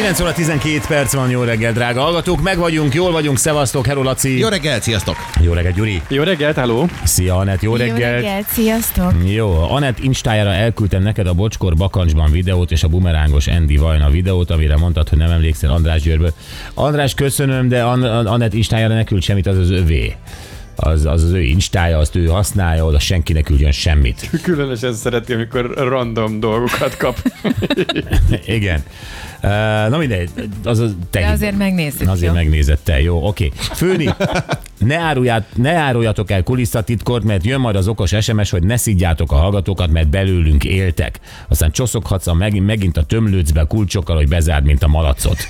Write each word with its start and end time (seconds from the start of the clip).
9 0.00 0.20
óra 0.20 0.32
12 0.32 0.80
perc 0.88 1.14
van, 1.14 1.30
jó 1.30 1.42
reggel, 1.42 1.72
drága 1.72 2.00
hallgatók. 2.00 2.42
Meg 2.42 2.58
vagyunk, 2.58 2.94
jól 2.94 3.12
vagyunk, 3.12 3.38
szevasztok, 3.38 3.86
Hello 3.86 4.02
Laci. 4.02 4.38
Jó 4.38 4.48
reggelt, 4.48 4.82
sziasztok! 4.82 5.16
Jó 5.40 5.52
reggel, 5.52 5.72
Gyuri. 5.72 6.02
Jó 6.08 6.22
reggelt, 6.22 6.56
halló! 6.56 6.88
Szia, 7.04 7.36
Anett, 7.36 7.62
jó 7.62 7.70
Jó 7.70 7.76
reggel. 7.76 8.42
sziasztok! 8.48 9.12
Jó, 9.24 9.70
Anett 9.70 9.98
Instájára 9.98 10.52
elküldtem 10.52 11.02
neked 11.02 11.26
a 11.26 11.32
Bocskor 11.32 11.74
bakancsban 11.74 12.30
videót 12.30 12.70
és 12.70 12.82
a 12.82 12.88
bumerángos 12.88 13.46
Andy 13.46 13.76
Vajna 13.76 14.10
videót, 14.10 14.50
amire 14.50 14.76
mondtad, 14.76 15.08
hogy 15.08 15.18
nem 15.18 15.30
emlékszel 15.30 15.70
András 15.70 16.02
Győrből. 16.02 16.32
András, 16.74 17.14
köszönöm, 17.14 17.68
de 17.68 17.82
An- 17.82 18.26
Anett 18.26 18.54
Instájára 18.54 18.94
ne 18.94 19.04
küld 19.04 19.22
semmit, 19.22 19.46
az 19.46 19.58
az 19.58 19.70
övé. 19.70 20.14
Az, 20.82 21.04
az 21.04 21.22
az 21.22 21.30
ő 21.30 21.42
instája, 21.42 21.98
azt 21.98 22.16
ő 22.16 22.26
használja, 22.26 22.84
oda 22.84 22.98
senki 22.98 23.32
ne 23.32 23.40
küldjön 23.42 23.72
semmit. 23.72 24.30
Különösen 24.42 24.92
szereti, 24.92 25.32
amikor 25.32 25.74
random 25.76 26.40
dolgokat 26.40 26.96
kap. 26.96 27.32
Igen. 28.46 28.82
Na 29.90 29.98
mindegy, 29.98 30.30
az 30.64 30.78
a 30.78 30.88
te 31.10 31.20
De 31.20 31.26
azért 31.26 31.56
megnézzük, 31.56 32.08
Azért 32.08 32.32
jó? 32.32 32.38
megnézed 32.38 32.78
te, 32.78 33.00
jó, 33.00 33.26
oké. 33.26 33.52
Főni, 33.74 34.14
ne, 34.80 34.98
árulját, 34.98 35.46
ne 35.56 35.72
áruljatok 35.72 36.30
el 36.30 36.42
kulisszatitkort, 36.42 37.24
mert 37.24 37.44
jön 37.44 37.60
majd 37.60 37.76
az 37.76 37.88
okos 37.88 38.14
SMS, 38.20 38.50
hogy 38.50 38.62
ne 38.62 38.76
szidjátok 38.76 39.32
a 39.32 39.36
hallgatókat, 39.36 39.90
mert 39.90 40.08
belőlünk 40.08 40.64
éltek. 40.64 41.20
Aztán 41.48 41.70
csoszoghatsz 41.70 42.26
a 42.26 42.34
megint, 42.34 42.66
megint 42.66 42.96
a 42.96 43.02
tömlőcbe 43.02 43.64
kulcsokkal, 43.68 44.16
hogy 44.16 44.28
bezárd, 44.28 44.64
mint 44.64 44.82
a 44.82 44.88
malacot. 44.88 45.38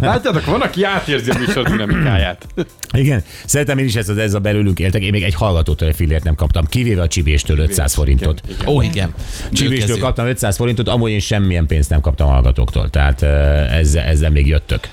Látjátok, 0.00 0.44
van, 0.44 0.60
aki 0.60 0.84
átérzi 0.84 1.30
a 1.30 1.38
műsor 1.38 1.62
dinamikáját. 1.62 2.46
Igen, 2.92 3.22
szerintem 3.44 3.78
én 3.78 3.84
is 3.84 3.94
ez, 3.94 4.08
ez 4.08 4.34
a 4.34 4.38
belőlünk 4.38 4.78
éltek. 4.78 5.02
Én 5.02 5.10
még 5.10 5.22
egy 5.22 5.34
hallgatótól 5.34 5.88
egy 5.88 5.94
fillért 5.94 6.24
nem 6.24 6.34
kaptam, 6.34 6.66
kivéve 6.66 7.02
a 7.02 7.08
csibéstől 7.08 7.58
500 7.58 7.94
forintot. 7.94 8.40
Igen, 8.44 8.56
igen. 8.60 8.74
Ó, 8.74 8.82
igen. 8.82 9.14
Csibéstől 9.52 9.98
kaptam 9.98 10.26
500 10.26 10.56
forintot, 10.56 10.88
amúgy 10.88 11.10
én 11.10 11.20
semmilyen 11.20 11.66
pénzt 11.66 11.90
nem 11.90 12.00
kaptam 12.00 12.28
a 12.28 12.30
hallgatóktól. 12.30 12.90
Tehát 12.90 13.22
eh, 13.22 13.78
ezzel, 13.78 14.04
ezzel 14.04 14.30
még 14.30 14.46
jöttök. 14.46 14.88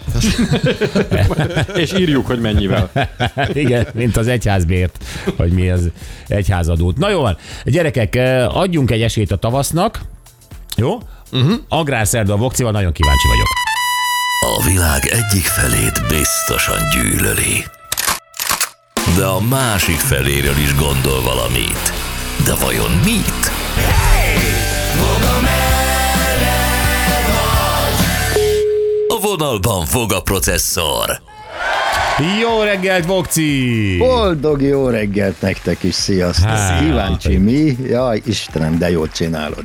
És 1.75 1.93
írjuk, 1.93 2.25
hogy 2.25 2.39
mennyivel. 2.69 3.09
Igen, 3.63 3.87
mint 3.93 4.17
az 4.17 4.27
egyházbért, 4.27 5.03
hogy 5.37 5.51
mi 5.51 5.69
az 5.69 5.89
egyházadót. 6.27 6.97
Na 6.97 7.09
jó 7.09 7.21
van, 7.21 7.37
gyerekek, 7.63 8.15
eh, 8.15 8.57
adjunk 8.57 8.91
egy 8.91 9.01
esélyt 9.01 9.31
a 9.31 9.35
tavasznak. 9.35 9.99
Jó? 10.75 10.97
Uh-huh. 11.31 11.53
Agrárszerda 11.67 12.33
a 12.33 12.37
Vokcival, 12.37 12.71
nagyon 12.71 12.91
kíváncsi 12.91 13.27
vagyok. 13.27 13.47
A 14.57 14.63
világ 14.69 15.05
egyik 15.05 15.45
felét 15.45 16.07
biztosan 16.07 16.79
gyűlöli. 16.93 17.65
De 19.17 19.25
a 19.25 19.41
másik 19.41 19.97
feléről 19.97 20.57
is 20.57 20.75
gondol 20.75 21.21
valamit. 21.21 21.93
De 22.45 22.55
vajon 22.55 22.91
mit? 22.91 23.51
A 29.07 29.19
vonalban 29.21 29.85
fog 29.85 30.13
a 30.13 30.21
processzor. 30.21 31.28
Jó 32.41 32.61
reggelt, 32.61 33.05
Vokci! 33.05 33.95
Boldog 33.97 34.61
jó 34.61 34.87
reggelt 34.87 35.41
nektek 35.41 35.83
is, 35.83 35.93
sziasztok! 35.93 36.49
Hát. 36.49 36.83
Kíváncsi 36.83 37.37
mi? 37.37 37.75
Jaj, 37.87 38.21
Istenem, 38.25 38.77
de 38.77 38.89
jól 38.89 39.09
csinálod. 39.09 39.63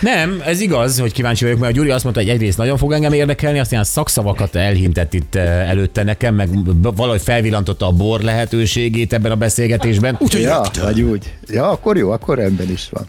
Nem, 0.00 0.42
ez 0.46 0.60
igaz, 0.60 0.98
hogy 0.98 1.12
kíváncsi 1.12 1.44
vagyok, 1.44 1.58
mert 1.58 1.72
a 1.72 1.74
Gyuri 1.76 1.90
azt 1.90 2.04
mondta, 2.04 2.22
hogy 2.22 2.30
egyrészt 2.30 2.58
nagyon 2.58 2.76
fog 2.76 2.92
engem 2.92 3.12
érdekelni, 3.12 3.58
aztán 3.58 3.84
szakszavakat 3.84 4.54
elhintett 4.56 5.14
itt 5.14 5.34
eh, 5.34 5.68
előtte 5.70 6.02
nekem, 6.02 6.34
meg 6.34 6.48
valahogy 6.96 7.22
felvillantotta 7.22 7.86
a 7.86 7.90
bor 7.92 8.20
lehetőségét 8.20 9.12
ebben 9.12 9.30
a 9.30 9.36
beszélgetésben. 9.36 10.16
Úgyhogy 10.18 10.40
Ja, 10.42 10.60
rögtön. 10.62 10.84
vagy 10.84 11.00
úgy. 11.00 11.32
Ja, 11.48 11.68
akkor 11.70 11.96
jó, 11.96 12.10
akkor 12.10 12.36
rendben 12.38 12.70
is 12.70 12.88
van. 12.90 13.06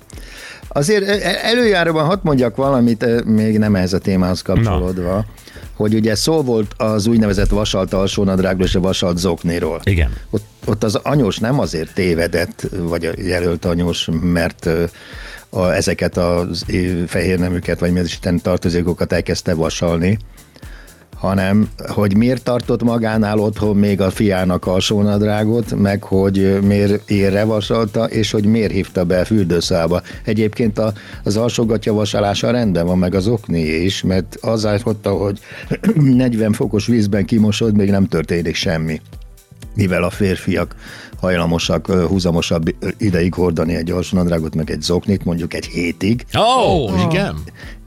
Azért 0.73 1.07
e- 1.07 1.39
előjáróban 1.43 2.05
hadd 2.05 2.19
mondjak 2.21 2.55
valamit, 2.55 3.03
e, 3.03 3.21
még 3.25 3.57
nem 3.57 3.75
ehhez 3.75 3.93
a 3.93 3.99
témához 3.99 4.41
kapcsolódva, 4.41 5.13
Na. 5.13 5.25
hogy 5.73 5.93
ugye 5.93 6.15
szó 6.15 6.41
volt 6.41 6.73
az 6.77 7.07
úgynevezett 7.07 7.49
vasalt 7.49 7.93
alsónadrágról 7.93 8.65
és 8.65 8.75
a 8.75 8.79
vasalt 8.79 9.17
zokniról. 9.17 9.81
Igen. 9.83 10.13
Ott, 10.29 10.45
ott 10.65 10.83
az 10.83 10.95
anyós 10.95 11.37
nem 11.37 11.59
azért 11.59 11.93
tévedett, 11.93 12.67
vagy 12.77 13.05
a 13.05 13.11
jelölt 13.17 13.65
anyós, 13.65 14.09
mert 14.21 14.69
a, 15.49 15.73
ezeket 15.73 16.17
a 16.17 16.47
fehér 17.07 17.39
neműket, 17.39 17.79
vagy 17.79 17.91
mi 17.91 17.99
az 17.99 18.05
Isten 18.05 18.41
tartozékokat 18.41 19.11
elkezdte 19.11 19.53
vasalni, 19.53 20.17
hanem 21.23 21.69
hogy 21.87 22.17
miért 22.17 22.43
tartott 22.43 22.83
magánál 22.83 23.39
otthon 23.39 23.75
még 23.75 24.01
a 24.01 24.09
fiának 24.09 24.65
alsónadrágot, 24.65 25.75
meg 25.75 26.03
hogy 26.03 26.59
miért 26.61 27.09
érre 27.09 27.43
vasalta, 27.43 28.05
és 28.05 28.31
hogy 28.31 28.45
miért 28.45 28.71
hívta 28.71 29.03
be 29.03 29.19
a 29.19 29.25
fürdőszába. 29.25 30.01
Egyébként 30.23 30.77
a, 30.77 30.93
az 31.23 31.37
alsógatja 31.37 31.93
vasalása 31.93 32.51
rendben 32.51 32.85
van, 32.85 32.97
meg 32.97 33.15
az 33.15 33.27
okni 33.27 33.61
is, 33.61 34.01
mert 34.01 34.37
az 34.41 34.65
állította, 34.65 35.11
hogy 35.11 35.39
40 35.95 36.53
fokos 36.53 36.87
vízben 36.87 37.25
kimosod, 37.25 37.75
még 37.75 37.89
nem 37.89 38.07
történik 38.07 38.55
semmi 38.55 39.01
mivel 39.75 40.03
a 40.03 40.09
férfiak 40.09 40.75
hajlamosak 41.19 41.91
húzamosabb 41.91 42.75
ideig 42.97 43.33
hordani 43.33 43.75
egy 43.75 43.91
alsónadrágot, 43.91 44.55
meg 44.55 44.69
egy 44.69 44.81
zoknit, 44.81 45.25
mondjuk 45.25 45.53
egy 45.53 45.65
hétig, 45.65 46.25
Ó, 46.37 46.71
Ó, 46.71 46.89
igen. 47.09 47.35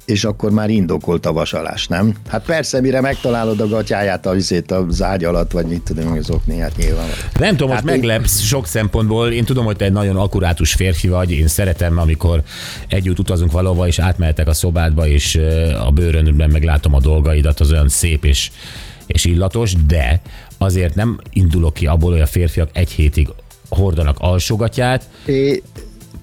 És 0.06 0.24
akkor 0.24 0.50
már 0.50 0.70
indokolt 0.70 1.26
a 1.26 1.32
vasalás, 1.32 1.86
nem? 1.86 2.14
Hát 2.28 2.44
persze, 2.44 2.80
mire 2.80 3.00
megtalálod 3.00 3.60
a 3.60 3.68
gatyáját, 3.68 4.26
a 4.26 4.32
vizét 4.32 4.70
az 4.70 5.02
ágy 5.02 5.24
alatt, 5.24 5.50
vagy 5.50 5.66
mit 5.66 5.82
tudom, 5.82 6.12
az 6.12 6.30
okniát 6.30 6.76
nyilván. 6.76 7.08
Nem 7.38 7.50
tudom, 7.50 7.68
most 7.68 7.80
Hát 7.80 7.90
meglepsz 7.90 8.40
sok 8.40 8.66
szempontból. 8.66 9.32
Én 9.32 9.44
tudom, 9.44 9.64
hogy 9.64 9.76
te 9.76 9.84
egy 9.84 9.92
nagyon 9.92 10.16
akkurátus 10.16 10.72
férfi 10.72 11.08
vagy. 11.08 11.30
Én 11.30 11.48
szeretem, 11.48 11.98
amikor 11.98 12.42
együtt 12.88 13.18
utazunk 13.18 13.52
valahova, 13.52 13.86
és 13.86 13.98
átmehetek 13.98 14.48
a 14.48 14.54
szobádba, 14.54 15.06
és 15.06 15.40
a 15.86 15.90
bőrönben 15.90 16.50
meglátom 16.50 16.94
a 16.94 17.00
dolgaidat, 17.00 17.60
az 17.60 17.72
olyan 17.72 17.88
szép 17.88 18.24
és, 18.24 18.50
és 19.06 19.24
illatos, 19.24 19.72
de 19.86 20.20
azért 20.58 20.94
nem 20.94 21.20
indulok 21.32 21.74
ki 21.74 21.86
abból, 21.86 22.12
hogy 22.12 22.20
a 22.20 22.26
férfiak 22.26 22.68
egy 22.72 22.90
hétig 22.90 23.28
hordanak 23.68 24.16
alsógatját, 24.18 25.08
É, 25.24 25.62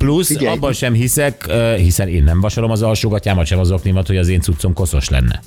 plusz 0.03 0.27
Figyelj. 0.27 0.55
abban 0.55 0.73
sem 0.73 0.93
hiszek, 0.93 1.51
hiszen 1.77 2.07
én 2.07 2.23
nem 2.23 2.41
vasalom 2.41 2.71
az 2.71 2.81
alsógatyámat, 2.81 3.45
sem 3.45 3.59
az 3.59 3.71
oknimat, 3.71 4.07
hogy 4.07 4.17
az 4.17 4.27
én 4.27 4.41
cuccom 4.41 4.73
koszos 4.73 5.09
lenne. 5.09 5.41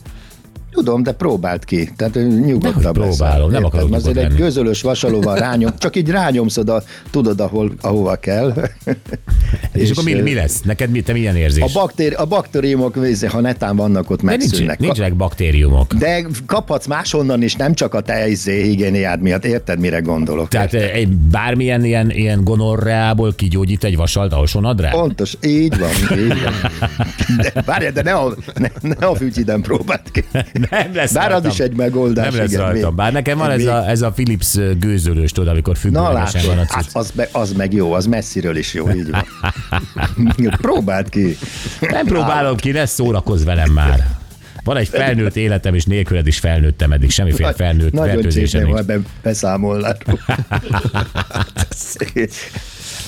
Tudom, 0.76 1.02
de 1.02 1.12
próbáld 1.12 1.64
ki. 1.64 1.90
Tehát 1.96 2.14
nyugodtabb 2.14 2.82
Dehogy 2.82 2.96
leszel, 2.96 3.16
próbálom, 3.16 3.50
nem 3.50 3.64
akarok 3.64 3.92
Azért 3.92 4.04
nyugodt 4.04 4.24
egy 4.24 4.28
lenni. 4.30 4.40
közölös 4.40 4.82
vasalóval 4.82 5.38
rányom, 5.38 5.70
csak 5.78 5.96
így 5.96 6.10
rányomsz 6.10 6.56
oda, 6.56 6.82
tudod, 7.10 7.40
ahol, 7.40 7.72
ahova 7.80 8.14
kell. 8.16 8.54
És, 9.72 9.82
és 9.82 9.90
akkor 9.90 10.04
mi, 10.04 10.12
mi 10.20 10.34
lesz? 10.34 10.60
Neked 10.62 10.90
mi, 10.90 11.00
te 11.00 11.12
milyen 11.12 11.36
érzés? 11.36 11.62
A, 11.62 11.68
baktéri, 11.72 12.14
a 12.14 12.24
baktériumok, 12.24 12.98
ha 13.28 13.40
netán 13.40 13.76
vannak, 13.76 14.10
ott 14.10 14.22
de 14.22 14.30
nincs, 14.30 14.42
megszűnnek. 14.50 14.78
nincsenek 14.78 15.14
baktériumok. 15.14 15.94
De 15.94 16.26
kaphatsz 16.46 16.86
máshonnan 16.86 17.42
is, 17.42 17.54
nem 17.54 17.74
csak 17.74 17.94
a 17.94 18.00
te 18.00 18.28
izé, 18.28 18.62
higiéniád 18.62 19.20
miatt. 19.20 19.44
Érted, 19.44 19.78
mire 19.78 19.98
gondolok? 20.00 20.48
Tehát 20.48 20.74
eh, 20.74 20.90
egy 20.94 21.08
bármilyen 21.08 21.84
ilyen, 21.84 22.10
ilyen 22.10 22.44
gonorreából 22.44 23.34
kigyógyít 23.34 23.84
egy 23.84 23.96
vasalt 23.96 24.32
alsónadrág? 24.32 24.92
Pontos, 24.92 25.36
így 25.42 25.78
van, 25.78 26.18
így 26.18 26.42
van. 26.42 26.54
De, 27.42 27.62
várjál, 27.66 27.92
de 27.92 28.02
ne 28.02 28.12
a, 28.12 28.34
ne, 28.54 28.68
ne 28.80 29.06
a 29.06 29.14
fütyiden 29.14 29.60
próbáld 29.60 30.10
ki. 30.12 30.24
Nem 30.70 30.94
lesz 30.94 31.12
Bár 31.12 31.24
az 31.26 31.30
rajtam. 31.32 31.50
is 31.50 31.60
egy 31.60 31.76
megoldás, 31.76 32.30
Nem 32.30 32.36
lesz 32.40 32.50
igen, 32.52 32.60
rajtam. 32.62 32.88
még- 32.88 32.94
Bár 32.96 33.12
nekem 33.12 33.38
van 33.38 33.50
ez 33.50 33.64
a, 33.66 33.88
ez 33.88 34.02
a 34.02 34.10
Philips 34.10 34.54
gőzölős, 34.78 35.32
tudod, 35.32 35.48
amikor 35.48 35.76
függőlegesen 35.76 36.42
van 36.46 36.56
a 36.56 36.60
látod, 36.60 36.68
cucc. 36.82 36.84
hát 36.84 36.90
az, 36.92 37.12
me, 37.14 37.28
az 37.32 37.52
meg 37.52 37.72
jó, 37.72 37.92
az 37.92 38.06
messziről 38.06 38.56
is 38.56 38.74
jó, 38.74 38.90
így 38.90 39.10
van. 39.10 39.24
Próbáld 40.60 41.08
ki. 41.08 41.36
Nem 41.80 42.06
próbálom 42.06 42.56
ki, 42.56 42.70
ne 42.70 42.86
szórakozz 42.86 43.44
velem 43.44 43.70
már. 43.72 44.06
Van 44.64 44.76
egy 44.76 44.88
felnőtt 44.88 45.36
életem, 45.36 45.74
és 45.74 45.84
nélküled 45.84 46.26
is 46.26 46.38
felnőttem 46.38 46.92
eddig, 46.92 47.10
semmiféle 47.10 47.52
felnőtt 47.52 47.92
Nagyon 47.92 48.12
fertőzésem 48.14 48.60
csípném, 48.60 48.66
nincs. 48.74 48.86
ha 48.86 48.92
ebben 48.92 49.06
beszámolnál. 49.22 49.96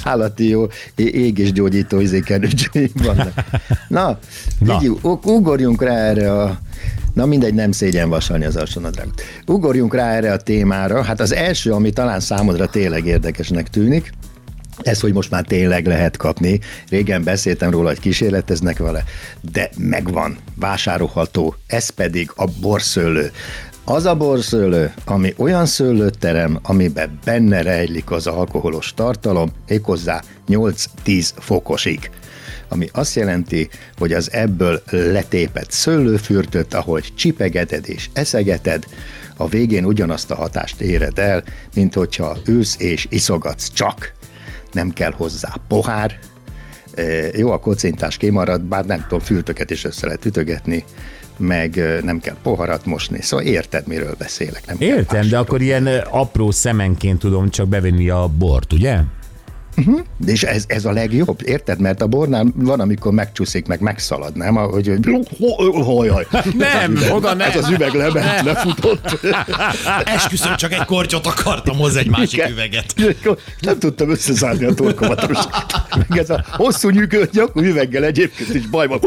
Állati 0.05 0.49
jó 0.49 0.67
é- 0.95 1.15
ég 1.15 1.39
és 1.39 1.53
gyógyító 1.53 2.01
izékenőcsőim 2.01 2.91
vannak. 2.95 3.45
Na, 3.89 4.19
Na. 4.59 4.79
így 4.83 4.89
ug- 4.89 5.25
ugorjunk 5.27 5.83
rá 5.83 5.97
erre 5.97 6.33
a 6.43 6.59
Na 7.19 7.27
mindegy, 7.27 7.55
nem 7.55 7.73
szégyen 7.73 8.09
vasalni 8.09 8.45
az 8.45 8.57
alsónadrágot. 8.57 9.23
Ugorjunk 9.47 9.95
rá 9.95 10.13
erre 10.13 10.33
a 10.33 10.37
témára. 10.37 11.03
Hát 11.03 11.21
az 11.21 11.35
első, 11.35 11.73
ami 11.73 11.91
talán 11.91 12.21
számodra 12.21 12.67
tényleg 12.67 13.07
érdekesnek 13.07 13.69
tűnik, 13.69 14.13
ez, 14.79 15.01
hogy 15.01 15.13
most 15.13 15.31
már 15.31 15.45
tényleg 15.45 15.87
lehet 15.87 16.17
kapni. 16.17 16.61
Régen 16.89 17.25
beszéltem 17.25 17.71
róla, 17.71 17.89
hogy 17.89 18.01
kísérleteznek 18.01 18.79
vele, 18.79 19.05
de 19.53 19.71
megvan, 19.77 20.37
vásárolható. 20.55 21.55
Ez 21.67 21.89
pedig 21.89 22.31
a 22.37 22.45
borszőlő. 22.61 23.31
Az 23.85 24.05
a 24.05 24.15
borszőlő, 24.15 24.93
ami 25.05 25.35
olyan 25.37 25.67
szőlőt 25.67 26.19
terem, 26.19 26.59
amiben 26.63 27.19
benne 27.25 27.63
rejlik 27.63 28.11
az 28.11 28.27
alkoholos 28.27 28.95
tartalom, 28.95 29.51
méghozzá 29.69 30.23
8-10 30.49 31.31
fokosig 31.39 32.11
ami 32.69 32.89
azt 32.93 33.15
jelenti, 33.15 33.69
hogy 33.97 34.13
az 34.13 34.33
ebből 34.33 34.83
letépett 34.91 35.71
szőlőfürtöt, 35.71 36.75
ahogy 36.75 37.13
csipegeted 37.15 37.89
és 37.89 38.09
eszegeted, 38.13 38.85
a 39.37 39.49
végén 39.49 39.85
ugyanazt 39.85 40.31
a 40.31 40.35
hatást 40.35 40.81
éred 40.81 41.19
el, 41.19 41.43
mint 41.75 41.95
hogyha 41.95 42.37
ülsz 42.47 42.77
és 42.79 43.07
iszogatsz 43.11 43.73
csak. 43.73 44.13
Nem 44.73 44.91
kell 44.91 45.13
hozzá 45.13 45.55
pohár, 45.69 46.19
E, 46.99 47.39
jó, 47.39 47.51
a 47.51 47.59
kocintás 47.59 48.17
kimarad, 48.17 48.61
bár 48.61 48.85
nem 48.85 49.01
tudom, 49.01 49.21
fültöket 49.21 49.71
is 49.71 49.85
össze 49.85 50.07
lehet 50.07 50.25
ütögetni, 50.25 50.85
meg 51.37 51.79
e, 51.79 52.01
nem 52.03 52.21
kell 52.21 52.37
poharat 52.43 52.87
mosni. 52.87 53.23
Szóval 53.23 53.47
érted, 53.47 53.87
miről 53.87 54.15
beszélek. 54.19 54.67
Nem 54.67 54.77
Értem, 54.79 55.29
de 55.29 55.39
akkor 55.39 55.61
ilyen 55.61 55.87
ö, 55.87 55.99
apró 56.11 56.51
szemenként 56.51 57.19
tudom 57.19 57.51
csak 57.51 57.69
bevenni 57.69 58.09
a 58.09 58.31
bort, 58.39 58.73
ugye? 58.73 59.01
De 60.17 60.33
és 60.33 60.43
ez, 60.43 60.65
ez 60.67 60.85
a 60.85 60.93
legjobb, 60.93 61.41
érted? 61.45 61.81
Mert 61.81 62.03
a 62.03 62.07
bornál 62.07 62.47
van, 62.55 62.81
amikor 62.81 63.13
megcsúszik, 63.13 63.67
meg 63.67 63.81
megszalad, 63.81 64.37
nem? 64.37 64.55
Hogy, 64.55 64.93
hogy 65.39 65.85
hajaj. 65.85 66.27
Nem, 66.57 66.99
oda 67.11 67.35
nem. 67.35 67.51
Ez 67.51 67.57
az 67.57 67.69
üveg 67.71 67.93
lement, 67.93 68.43
lefutott. 68.43 69.19
Esküszöm, 70.05 70.57
csak 70.57 70.73
egy 70.73 70.85
kortyot 70.85 71.27
akartam 71.27 71.77
hozzá 71.77 72.01
egy 72.01 72.11
másik 72.11 72.33
Igen. 72.33 72.51
üveget. 72.51 72.95
Nem 73.61 73.79
tudtam 73.79 74.11
összezárni 74.11 74.65
a 74.65 74.75
torkomat. 74.75 75.29
Meg 75.97 76.19
ez 76.19 76.31
a 76.31 76.45
hosszú 76.51 76.89
nyűgölt 76.89 77.33
nyakú 77.33 77.61
üveggel 77.61 78.05
egyébként 78.05 78.55
is 78.55 78.67
baj 78.67 78.87
van. 78.87 79.01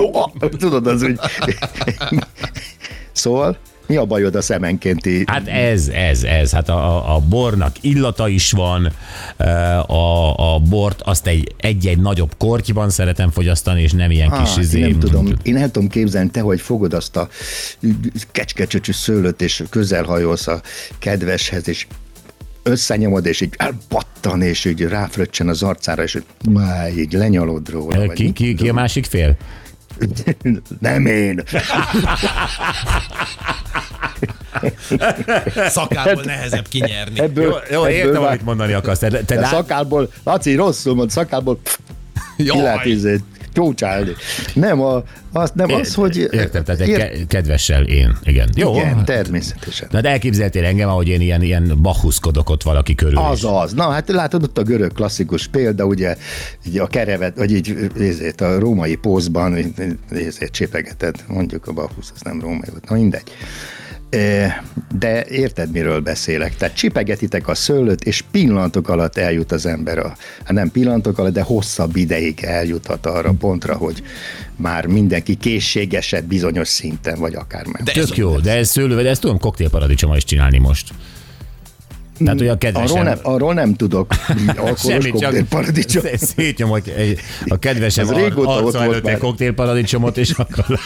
Tudod, 0.58 0.88
az 0.88 1.04
úgy. 1.04 1.20
Szóval, 3.12 3.58
mi 3.92 3.98
a 3.98 4.06
bajod 4.06 4.36
a 4.36 4.42
szemenkénti 4.42 5.24
Hát 5.28 5.48
ez, 5.48 5.88
ez, 5.88 6.24
ez. 6.24 6.52
Hát 6.52 6.70
a, 6.70 7.16
a- 7.16 7.20
bornak 7.20 7.76
illata 7.82 8.28
is 8.28 8.52
van, 8.52 8.92
a, 9.88 10.54
a 10.56 10.60
bort 10.60 11.02
azt 11.02 11.28
egy, 11.28 11.54
egy-egy 11.58 11.98
nagyobb 12.00 12.32
kortyban 12.38 12.90
szeretem 12.90 13.32
fogyasztani, 13.32 13.82
és 13.82 13.92
nem 13.92 14.12
ilyen 14.12 14.30
kis 14.30 14.50
Ah, 14.56 14.58
izé. 14.62 14.80
én 14.80 14.90
nem 14.90 15.00
tudom, 15.00 15.28
én 15.44 15.54
nem 15.54 15.72
tudom 15.72 15.90
képzelni, 15.90 16.30
te, 16.30 16.40
hogy 16.42 16.62
fogod 16.62 16.94
azt 16.94 17.16
a 17.16 17.28
kecskecsöcsű 18.32 18.92
szőlőt, 18.92 19.42
és 19.42 19.64
közelhajolsz 19.70 20.48
a 20.48 20.62
kedveshez, 21.00 21.68
és 21.68 21.88
összenyomod, 22.64 23.26
és 23.26 23.42
így 23.42 23.54
elpattan, 23.58 24.42
és 24.42 24.66
így 24.66 24.82
ráfröccsen 24.82 25.48
az 25.48 25.64
arcára, 25.64 26.04
és 26.04 26.16
így, 26.16 26.52
máj, 26.52 26.92
így 26.92 27.14
lenyalod 27.14 27.70
róla. 27.70 28.08
Ki, 28.08 28.32
ki, 28.34 28.54
ki 28.54 28.70
a 28.70 28.74
másik 28.74 29.06
fél? 29.06 29.36
Nem 30.80 31.06
én. 31.06 31.44
Szakából 35.70 36.24
nehezebb 36.24 36.68
kinyerni. 36.68 37.20
Ebből, 37.20 37.44
Jó, 37.44 37.56
jó 37.72 37.84
ebből 37.84 37.96
értem, 37.96 38.24
amit 38.24 38.44
mondani 38.44 38.74
akarsz. 38.74 39.00
Te, 39.00 39.10
te 39.10 39.36
lát- 39.36 39.50
szakálból, 39.52 40.12
Laci, 40.24 40.56
rosszul 40.56 40.96
mond, 40.96 41.10
szakálból 41.10 41.60
ki 42.38 42.48
lehet 42.48 42.86
izét 42.86 43.24
csócsálni. 43.54 44.12
Nem, 44.54 44.82
a, 44.82 45.04
az, 45.32 45.52
nem 45.54 45.74
az, 45.74 45.94
hogy... 45.94 46.18
Értem, 46.32 46.64
tehát 46.64 46.82
egy 46.82 46.88
Ér- 46.88 46.98
ke- 46.98 47.28
kedvessel 47.28 47.84
én. 47.84 48.18
Igen. 48.24 48.50
Jó. 48.56 48.76
Igen, 48.76 49.06
természetesen. 49.06 49.88
Na 49.92 50.02
de 50.02 50.10
elképzeltél 50.10 50.66
engem, 50.66 50.90
ahogy 50.90 51.08
én 51.08 51.22
ilyen, 51.22 51.42
ilyen 51.42 51.78
bachuszkodok 51.82 52.50
ott 52.50 52.64
valaki 52.64 52.96
körül. 52.96 53.18
Az 53.18 53.38
is. 53.38 53.44
az. 53.44 53.74
Na, 53.74 53.90
hát 53.90 54.10
látod 54.10 54.44
ott 54.44 54.58
a 54.58 54.64
görög 54.64 54.94
klasszikus 54.94 55.48
példa, 55.48 55.86
ugye 55.86 56.16
így 56.68 56.78
a 56.78 56.88
kerevet, 56.88 57.38
vagy 57.38 57.52
így 57.52 57.92
nézzét, 57.96 58.42
a 58.42 58.60
római 58.60 58.96
pózban 58.96 59.74
nézzét, 60.10 60.52
csépegeted, 60.52 61.16
mondjuk 61.28 61.68
a 61.68 61.72
Bacchus, 61.74 62.06
az 62.16 62.22
nem 62.22 62.42
római 62.42 62.70
volt, 62.70 62.90
na 62.90 62.96
mindegy. 62.96 63.32
De 65.00 65.26
érted, 65.30 65.72
miről 65.72 66.00
beszélek? 66.00 66.56
Tehát 66.56 66.76
csipegetitek 66.76 67.48
a 67.48 67.56
szőlőt, 67.56 68.04
és 68.04 68.24
pillanatok 68.32 68.90
alatt 68.90 69.18
eljut 69.18 69.52
az 69.52 69.66
ember, 69.66 69.98
a, 69.98 70.16
hát 70.44 70.52
nem 70.52 70.72
pillanatok 70.72 71.18
alatt, 71.18 71.34
de 71.34 71.42
hosszabb 71.42 71.96
ideig 71.96 72.44
eljuthat 72.44 73.06
arra 73.06 73.34
pontra, 73.40 73.76
hogy 73.76 74.04
már 74.56 74.86
mindenki 74.86 75.36
készségesebb 75.36 76.26
bizonyos 76.26 76.68
szinten, 76.68 77.20
vagy 77.20 77.36
akár 77.36 77.66
meg. 77.66 77.84
De 77.84 77.92
Tök 77.92 78.18
jó, 78.18 78.40
de 78.40 78.56
ez 78.56 78.70
szőlővel, 78.70 79.04
de 79.04 79.10
ezt 79.10 79.22
tudom 79.22 79.40
koktélparadicsommal 79.40 80.18
is 80.18 80.24
csinálni 80.24 80.58
most. 80.58 80.94
Tehát, 82.24 82.40
hogy 82.40 82.48
a 82.48 82.58
kedvesem... 82.58 82.96
Arról 82.96 83.04
nem, 83.04 83.20
arról 83.22 83.54
nem 83.54 83.76
tudok. 83.76 84.14
Semmit, 84.78 85.04
csak 85.04 85.12
koktélparadicsom. 85.12 86.04
szé- 86.18 86.18
szétnyomok 86.36 86.88
egy, 86.88 87.20
a 87.46 87.60
kedvesem 87.60 88.10
régóta 88.10 88.50
ar- 88.50 88.64
ott 88.64 88.74
volt 88.74 88.76
előtt 88.76 89.08
egy 89.08 89.18
koktélparadicsomot, 89.18 90.18
és 90.18 90.32
akkor 90.32 90.66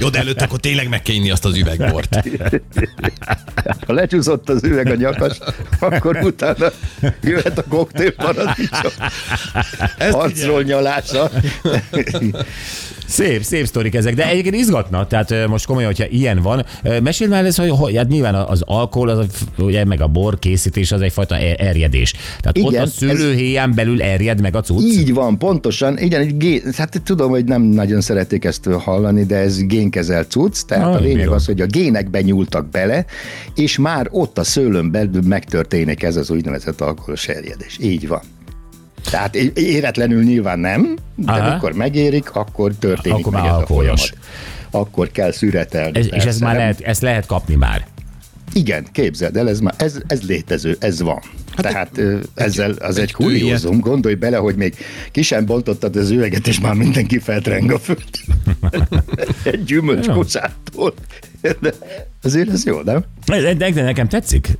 Jó, 0.00 0.08
de 0.08 0.18
előtt 0.18 0.40
akkor 0.40 0.60
tényleg 0.60 0.88
meg 0.88 1.02
kell 1.02 1.14
inni 1.14 1.30
azt 1.30 1.44
az 1.44 1.56
üvegbort. 1.56 2.14
Ha 3.86 3.92
lecsúszott 3.92 4.48
az 4.48 4.64
üveg 4.64 4.86
a 4.86 4.94
nyakas, 4.94 5.38
akkor 5.80 6.16
utána 6.22 6.66
jöhet 7.22 7.58
a 7.58 7.64
koktélparadicsom. 7.68 8.92
Arcról 10.10 10.62
nyalása. 10.62 11.30
Szép, 13.08 13.42
szép 13.42 13.66
sztorik 13.66 13.94
ezek, 13.94 14.14
de 14.14 14.28
egyébként 14.28 14.54
izgatna, 14.54 15.06
tehát 15.06 15.46
most 15.48 15.66
komolyan, 15.66 15.88
hogyha 15.88 16.06
ilyen 16.10 16.42
van. 16.42 16.64
Ö, 16.82 17.00
Meséld 17.00 17.30
már 17.30 17.44
ez, 17.44 17.56
hogy, 17.56 17.68
hogy 17.70 17.96
hát 17.96 18.08
nyilván 18.08 18.34
az 18.34 18.62
alkohol, 18.64 19.08
az, 19.08 19.26
ugye, 19.58 19.84
meg 19.84 20.00
a 20.00 20.06
bor 20.06 20.38
készítés 20.38 20.92
az 20.92 21.00
egyfajta 21.00 21.36
er- 21.36 21.60
erjedés. 21.60 22.12
Tehát 22.40 22.56
Igen, 22.56 22.68
ott 22.68 22.74
a 22.76 22.80
ez- 22.80 22.92
szőlőhéján 22.92 23.74
belül 23.74 24.02
erjed 24.02 24.40
meg 24.40 24.56
a 24.56 24.60
cucc. 24.60 24.82
Így 24.96 25.14
van, 25.14 25.38
pontosan. 25.38 25.98
Igen, 25.98 26.20
egy 26.20 26.36
gén, 26.36 26.60
hát 26.76 27.02
tudom, 27.04 27.30
hogy 27.30 27.44
nem 27.44 27.62
nagyon 27.62 28.00
szeretik 28.00 28.44
ezt 28.44 28.64
hallani, 28.64 29.24
de 29.24 29.36
ez 29.36 29.66
génkezelt 29.66 30.30
cucc, 30.30 30.60
tehát 30.66 30.84
Ah, 30.86 30.94
a 30.94 30.98
lényeg 30.98 31.16
bírom. 31.16 31.34
az, 31.34 31.46
hogy 31.46 31.60
a 31.60 31.66
génekbe 31.66 32.20
nyúltak 32.20 32.70
bele, 32.70 33.04
és 33.54 33.78
már 33.78 34.08
ott 34.10 34.38
a 34.38 34.44
szőlőn 34.44 34.90
belül 34.90 35.22
megtörténik 35.22 36.02
ez 36.02 36.16
az 36.16 36.30
úgynevezett 36.30 36.80
alkoholos 36.80 37.28
erjedés. 37.28 37.78
Így 37.80 38.08
van. 38.08 38.20
Tehát 39.10 39.34
éretlenül 39.54 40.22
nyilván 40.22 40.58
nem, 40.58 40.96
de 41.14 41.32
Aha. 41.32 41.48
amikor 41.48 41.72
megérik, 41.72 42.30
akkor 42.30 42.72
történik 42.78 43.26
Akkor 43.26 43.32
meg 43.32 43.44
ez 43.44 43.54
a 43.56 43.66
folyamat. 43.66 44.18
Akkor 44.70 45.10
kell 45.10 45.32
szüretelni. 45.32 45.98
Ez, 45.98 46.06
és 46.10 46.24
ez 46.24 46.38
már 46.38 46.56
lehet, 46.56 46.80
ezt 46.80 47.00
lehet 47.00 47.26
kapni 47.26 47.54
már. 47.54 47.86
Igen, 48.52 48.86
képzeld 48.92 49.36
el, 49.36 49.48
ez, 49.48 49.60
már, 49.60 49.74
ez, 49.76 50.00
ez 50.06 50.22
létező, 50.22 50.76
ez 50.80 51.02
van. 51.02 51.20
Hát 51.50 51.66
Tehát 51.66 51.98
ö, 51.98 52.18
ezzel 52.34 52.70
az 52.70 52.96
egy, 52.96 53.02
egy 53.02 53.12
kuriózum. 53.12 53.80
Gondolj 53.80 54.14
bele, 54.14 54.36
hogy 54.36 54.56
még 54.56 54.74
ki 55.12 55.22
sem 55.22 55.46
bontottad 55.46 55.96
az 55.96 56.10
üveget, 56.10 56.46
és 56.46 56.60
már 56.60 56.74
mindenki 56.74 57.18
feltreng 57.18 57.70
a 57.70 57.78
föld. 57.78 57.98
egy 59.44 59.64
gyümölcskosától. 59.64 60.94
De 61.40 61.72
azért 62.22 62.50
ez 62.50 62.64
jó, 62.64 62.80
nem? 62.80 63.04
De, 63.26 63.54
de 63.54 63.82
nekem 63.82 64.08
tetszik. 64.08 64.58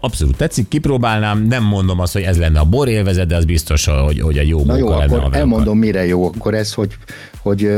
Abszolút 0.00 0.36
tetszik, 0.36 0.68
kipróbálnám. 0.68 1.46
Nem 1.46 1.62
mondom 1.64 2.00
azt, 2.00 2.12
hogy 2.12 2.22
ez 2.22 2.38
lenne 2.38 2.58
a 2.58 2.64
bor 2.64 2.88
élvezet, 2.88 3.26
de 3.26 3.36
az 3.36 3.44
biztos, 3.44 3.84
hogy, 3.84 4.20
hogy 4.20 4.38
egy 4.38 4.48
jó 4.48 4.64
Na 4.64 4.76
jó, 4.76 4.88
lenne. 4.90 5.04
akkor 5.04 5.18
a 5.32 5.36
elmondom, 5.36 5.78
mire 5.78 6.06
jó. 6.06 6.26
Akkor 6.26 6.54
ez, 6.54 6.72
hogy, 6.72 6.96
hogy 7.38 7.70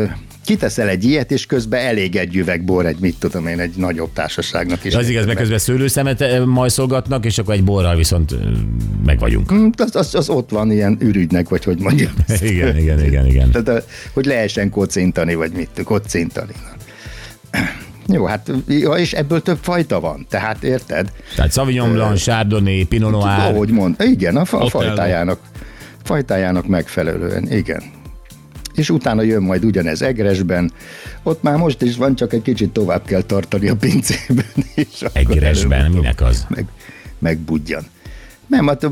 kiteszel 0.45 0.89
egy 0.89 1.05
ilyet, 1.05 1.31
és 1.31 1.47
közben 1.47 1.81
elég 1.85 2.17
egy 2.17 2.37
üveg 2.37 2.65
bor, 2.65 2.87
egy 2.87 2.97
mit 3.01 3.17
tudom 3.19 3.47
én, 3.47 3.61
egy 3.61 3.73
nagyobb 3.77 4.13
társaságnak 4.13 4.85
is. 4.85 4.95
Az 4.95 5.09
igaz, 5.09 5.27
mert 5.27 5.39
közben 5.39 5.59
szőlőszemet 5.59 6.45
majszolgatnak, 6.45 7.25
és 7.25 7.39
akkor 7.39 7.55
egy 7.55 7.65
borral 7.65 7.97
viszont 7.97 8.35
meg 9.05 9.19
vagyunk. 9.19 9.51
Hm, 9.51 9.69
Az, 9.77 9.97
az, 9.97 10.15
az, 10.15 10.29
ott 10.29 10.51
van 10.51 10.71
ilyen 10.71 10.97
ürügynek, 11.01 11.49
vagy 11.49 11.65
hogy 11.65 11.79
mondjam. 11.79 12.13
Igen, 12.43 12.77
igen, 12.77 13.05
igen, 13.05 13.27
igen. 13.27 13.51
Tehát, 13.51 13.89
hogy 14.13 14.27
lehessen 14.27 14.71
kocintani, 14.71 15.35
vagy 15.35 15.53
mit, 15.53 15.81
kocintani. 15.85 16.53
Jó, 18.09 18.25
hát 18.25 18.51
és 18.97 19.13
ebből 19.13 19.43
több 19.43 19.59
fajta 19.63 20.01
van, 20.01 20.27
tehát 20.29 20.63
érted? 20.65 21.13
Tehát 21.35 21.53
Sauvignon 21.53 21.93
Blanc, 21.93 22.21
Chardonnay, 22.21 22.85
Pinot 22.85 23.11
Noir. 23.11 23.39
Ahogy 23.39 23.71
mond, 23.71 23.97
igen, 24.03 24.37
a 24.37 24.45
fa- 24.45 24.71
fajtájának, 24.71 25.41
fajtájának 26.03 26.67
megfelelően, 26.67 27.53
igen. 27.53 27.83
És 28.75 28.91
utána 28.91 29.23
jön 29.23 29.43
majd 29.43 29.65
ugyanez 29.65 30.03
Egresben, 30.03 30.73
ott 31.23 31.43
már 31.43 31.57
most 31.57 31.83
is 31.83 31.97
van, 31.97 32.15
csak 32.17 32.33
egy 32.33 32.43
kicsit 32.43 32.71
tovább 32.71 33.05
kell 33.05 33.23
tartani 33.23 33.69
a 33.69 33.77
pincében. 33.77 34.45
És 34.75 35.05
Egresben, 35.13 35.91
minek 35.91 36.21
az? 36.21 36.47
Meg, 36.49 36.65
megbudjan. 37.19 37.83
Nem, 38.47 38.67
hát 38.67 38.87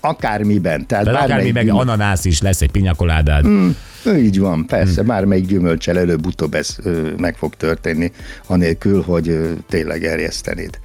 akármiben. 0.00 0.86
Tehát 0.86 1.04
Tehát 1.04 1.24
akármi 1.24 1.50
meg 1.50 1.64
gyümölcs- 1.64 1.88
ananász 1.88 2.24
is 2.24 2.40
lesz, 2.40 2.60
egy 2.60 2.70
pinyakoládád. 2.70 3.46
Mm. 3.46 3.70
Így 4.16 4.38
van, 4.38 4.66
persze, 4.66 5.02
bármelyik 5.02 5.46
gyümölcsel 5.46 5.98
előbb-utóbb 5.98 6.54
ez 6.54 6.76
ö, 6.82 7.08
meg 7.18 7.36
fog 7.36 7.54
történni, 7.54 8.12
anélkül, 8.46 9.02
hogy 9.02 9.28
ö, 9.28 9.50
tényleg 9.68 10.04
erjesztenéd. 10.04 10.78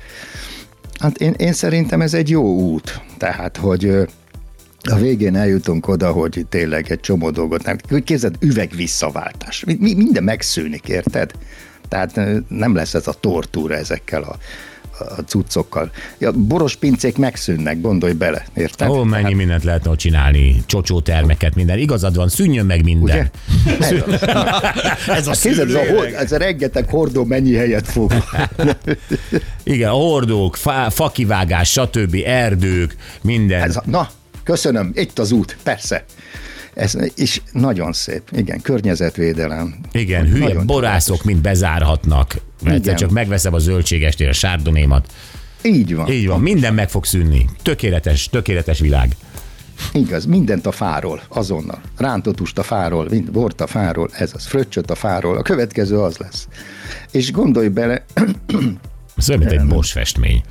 Hát 1.00 1.18
én, 1.18 1.34
én 1.38 1.54
szerintem 1.54 2.02
ez 2.02 2.14
egy 2.14 2.30
jó 2.30 2.44
út, 2.60 3.02
tehát, 3.18 3.58
hogy 3.58 3.86
ö, 3.86 4.04
a 4.92 4.96
végén 4.96 5.36
eljutunk 5.36 5.88
oda, 5.88 6.12
hogy 6.12 6.46
tényleg 6.50 6.92
egy 6.92 7.00
csomó 7.00 7.30
dolgot 7.30 7.64
nem. 7.64 7.78
Hogy 7.90 8.04
Képzeld, 8.04 8.36
üveg 8.40 8.72
visszaváltás. 8.76 9.64
Mi, 9.64 9.78
mi, 9.80 9.94
minden 9.94 10.24
megszűnik, 10.24 10.88
érted? 10.88 11.32
Tehát 11.88 12.20
nem 12.48 12.76
lesz 12.76 12.94
ez 12.94 13.08
a 13.08 13.14
tortúra 13.20 13.76
ezekkel 13.76 14.22
a, 14.22 14.38
a 15.00 15.22
cuccokkal. 15.26 15.92
A 16.20 16.32
boros 16.32 16.76
pincék 16.76 17.18
megszűnnek, 17.18 17.82
gondolj 17.82 18.14
bele, 18.14 18.46
érted? 18.54 18.90
Ó, 18.90 19.04
mennyi 19.04 19.34
mindent 19.34 19.64
lehetne 19.64 19.90
ott 19.90 19.98
csinálni, 19.98 20.64
csocsó 20.66 21.00
termeket, 21.02 21.56
minden. 21.56 21.78
Igazad 21.78 22.16
van, 22.16 22.30
szűnjön 22.30 22.66
meg 22.66 22.84
minden. 22.84 23.32
Ugye? 23.66 23.86
Ez 25.08 25.28
a 25.28 25.30
Hát 25.30 25.42
Képzeld, 25.42 25.70
ez 25.70 25.76
a, 25.76 25.78
hor- 25.78 25.88
szőlőüveg. 25.88 26.14
ez 26.14 26.32
a 26.32 26.38
rengeteg 26.38 26.90
hordó 26.90 27.24
mennyi 27.24 27.54
helyet 27.56 27.88
fog. 27.88 28.14
Igen, 29.64 29.90
a 29.90 29.94
hordók, 29.94 30.56
fa, 30.56 30.90
fakivágás, 30.90 31.72
stb., 31.72 32.18
erdők, 32.26 32.96
minden. 33.22 33.62
Ez 33.62 33.76
a, 33.76 33.84
na, 33.86 34.10
köszönöm, 34.44 34.92
itt 34.94 35.20
az 35.20 35.32
út, 35.32 35.58
persze. 35.64 36.06
Ez 36.76 36.98
is 37.16 37.42
nagyon 37.52 37.94
szép. 37.94 38.22
Igen, 38.32 38.62
környezetvédelem. 38.62 39.76
Igen, 39.92 40.26
hülye 40.28 40.48
Nagyon 40.48 40.66
borászok 40.66 41.24
mind 41.24 41.42
bezárhatnak. 41.42 42.36
Igen. 42.66 42.96
csak 42.96 43.10
megveszem 43.10 43.54
a 43.54 43.60
zöldségestél 43.60 44.30
a 44.30 44.34
sárdonémat. 44.34 45.14
Így 45.64 45.96
van. 45.96 46.12
Így 46.12 46.28
van, 46.28 46.42
minden 46.42 46.74
meg 46.74 46.90
fog 46.90 47.06
szűnni. 47.06 47.50
Tökéletes, 47.62 48.30
tökéletes 48.30 48.80
világ. 48.80 49.16
Igaz, 49.94 50.26
mindent 50.26 50.66
a 50.66 50.72
fáról, 50.72 51.22
azonnal. 51.28 51.82
Rántott 51.98 52.38
húst 52.38 52.58
a 52.58 52.64
fáról, 52.64 53.08
mind- 53.10 53.32
bort 53.32 53.62
a 53.62 53.68
fáról, 53.68 54.10
ez 54.14 54.32
az, 54.34 54.46
fröccsöt 54.46 54.92
a 54.92 54.96
fáról, 54.96 55.38
a 55.38 55.42
következő 55.42 56.00
az 56.00 56.18
lesz. 56.18 56.48
És 57.12 57.32
gondolj 57.32 57.68
bele, 57.68 58.06
Ez 59.18 59.30
olyan, 59.30 59.42
mint 59.42 59.52
egy 59.52 59.68
Bosch 59.68 59.94
festmény. 59.94 60.44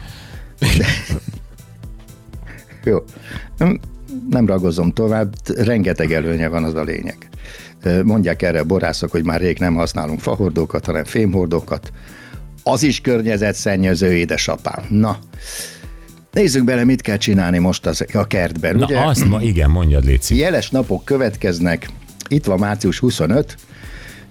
jó, 2.84 3.04
nem- 4.30 4.46
ragozom 4.46 4.92
tovább, 4.92 5.34
rengeteg 5.56 6.12
előnye 6.12 6.48
van 6.48 6.64
az 6.64 6.74
a 6.74 6.82
lényeg. 6.82 7.28
Mondják 8.04 8.42
erre 8.42 8.58
a 8.58 8.64
borászok, 8.64 9.10
hogy 9.10 9.24
már 9.24 9.40
rég 9.40 9.58
nem 9.58 9.74
használunk 9.74 10.20
fahordókat, 10.20 10.86
hanem 10.86 11.04
fémhordókat. 11.04 11.92
Az 12.62 12.82
is 12.82 13.00
környezetszennyező, 13.00 14.12
édesapám. 14.12 14.84
Na, 14.88 15.18
nézzük 16.32 16.64
bele, 16.64 16.84
mit 16.84 17.00
kell 17.00 17.16
csinálni 17.16 17.58
most 17.58 17.86
az, 17.86 18.04
a 18.12 18.26
kertben. 18.26 18.76
Na 18.76 18.84
ugye? 18.84 19.00
azt, 19.00 19.24
ma, 19.24 19.42
igen, 19.42 19.70
mondjad, 19.70 20.04
Léci. 20.04 20.36
Jeles 20.36 20.70
napok 20.70 21.04
következnek. 21.04 21.88
Itt 22.28 22.44
van 22.44 22.58
március 22.58 22.98
25. 22.98 23.56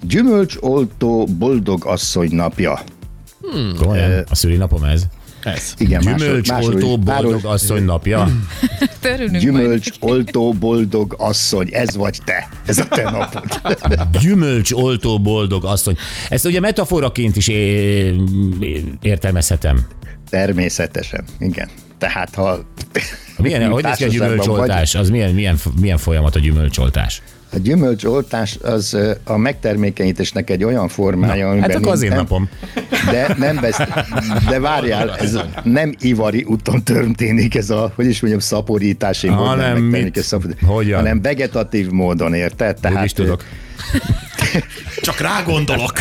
Gyümölcsoltó 0.02 1.26
boldog 1.26 1.86
asszony 1.86 2.36
napja. 2.36 2.80
Komolyan, 3.80 4.24
a 4.30 4.36
szülinapom 4.36 4.84
ez. 4.84 5.04
Ez. 5.44 5.74
Igen, 5.78 6.02
másról- 6.04 6.18
Gyümölcsoltó 6.28 6.98
másról- 6.98 6.98
boldog 6.98 7.46
asszony 7.46 7.84
napja. 7.84 8.28
Örülünk 9.02 9.32
majd. 9.32 9.44
Gyümölcsoltó 9.44 10.54
boldog 10.54 11.16
asszony, 11.18 11.70
ez 11.72 11.96
vagy 11.96 12.18
te. 12.26 12.50
Ez 12.66 12.78
a 12.78 12.88
te 12.88 13.04
napod. 13.04 13.44
Gyümölcsoltó 14.22 15.20
boldog 15.22 15.66
asszony. 15.66 15.98
Ezt 16.30 16.46
ugye 16.46 16.60
metaforaként 16.60 17.36
is 17.36 17.48
é- 17.48 18.16
értelmezhetem. 19.02 19.86
Természetesen, 20.30 21.24
igen. 21.40 21.70
Tehát 21.98 22.36
ha 22.36 22.60
Milyen, 23.38 23.72
hogy 23.72 23.84
néz 23.84 23.96
ki 23.96 24.04
a 24.04 24.08
gyümölcsoltás? 24.08 24.96
Az 24.96 25.10
milyen, 25.10 25.34
milyen, 25.34 25.58
milyen 25.80 25.98
folyamat 25.98 26.36
a 26.36 26.40
gyümölcsoltás? 26.40 27.22
A 27.53 27.57
gyümölcsoltás 27.57 28.57
az 28.62 28.98
a 29.24 29.38
megtermékenyítésnek 29.38 30.50
egy 30.50 30.63
olyan 30.63 30.88
formája, 30.88 31.50
amiben 31.50 31.69
Hát 31.69 31.79
akkor 31.79 31.91
az 31.91 32.01
én 32.01 32.10
nem- 32.10 32.17
napom. 32.17 32.50
De 33.12 33.36
nem 33.38 33.60
vesz, 33.60 33.77
de 34.50 34.60
várjál, 34.60 35.15
ez 35.15 35.38
nem 35.63 35.95
ivari 36.00 36.43
úton 36.48 36.83
történik 36.83 37.55
ez 37.55 37.69
a, 37.69 37.91
hogy 37.95 38.05
is 38.05 38.19
mondjam, 38.22 38.41
szaporítási 38.41 39.29
módon 39.29 39.45
Hanem 39.48 39.72
megtörténik 39.72 40.03
mit? 40.03 40.17
ez 40.17 40.25
szapor- 40.25 40.55
Hogyan? 40.65 40.98
hanem 41.00 41.22
vegetatív 41.22 41.89
módon, 41.89 42.33
érted? 42.33 42.77
Úgy 42.98 43.03
is 43.03 43.13
tudok. 43.13 43.43
Csak 45.01 45.19
rá 45.19 45.41
gondolok. 45.41 45.93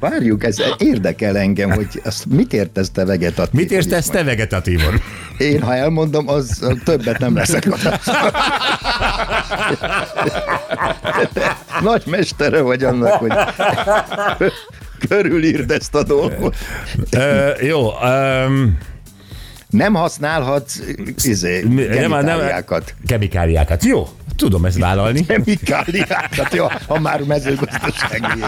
Várjuk, 0.00 0.44
ez 0.44 0.62
érdekel 0.78 1.36
engem, 1.36 1.70
hogy 1.70 2.00
azt 2.04 2.26
mit 2.26 2.52
értesz 2.52 2.90
te 2.90 3.04
vegetatív? 3.04 3.60
Mit 3.60 3.70
értesz 3.70 4.08
te 4.08 4.24
vegetatívon? 4.24 5.00
Én, 5.38 5.62
ha 5.62 5.74
elmondom, 5.74 6.28
az 6.28 6.66
többet 6.84 7.18
nem 7.18 7.34
leszek 7.34 7.66
oda. 7.66 8.00
Nagy 11.82 12.02
mestere 12.06 12.60
vagy 12.60 12.84
annak, 12.84 13.12
hogy 13.12 13.32
körülírd 15.08 15.70
ezt 15.70 15.94
a 15.94 16.02
dolgot. 16.02 16.56
Ö, 17.10 17.50
jó, 17.60 17.90
um, 17.92 18.78
Nem 19.72 19.94
használhatsz 19.94 20.80
izé, 21.22 21.60
genitáliákat. 21.68 22.94
Kemikáliákat. 23.06 23.84
Jó, 23.84 24.08
tudom 24.36 24.64
ezt 24.64 24.78
vállalni. 24.78 25.26
Kemikáliákat, 25.26 26.54
jó, 26.54 26.66
ha 26.86 27.00
már 27.00 27.22
mezőgazdasági 27.22 28.40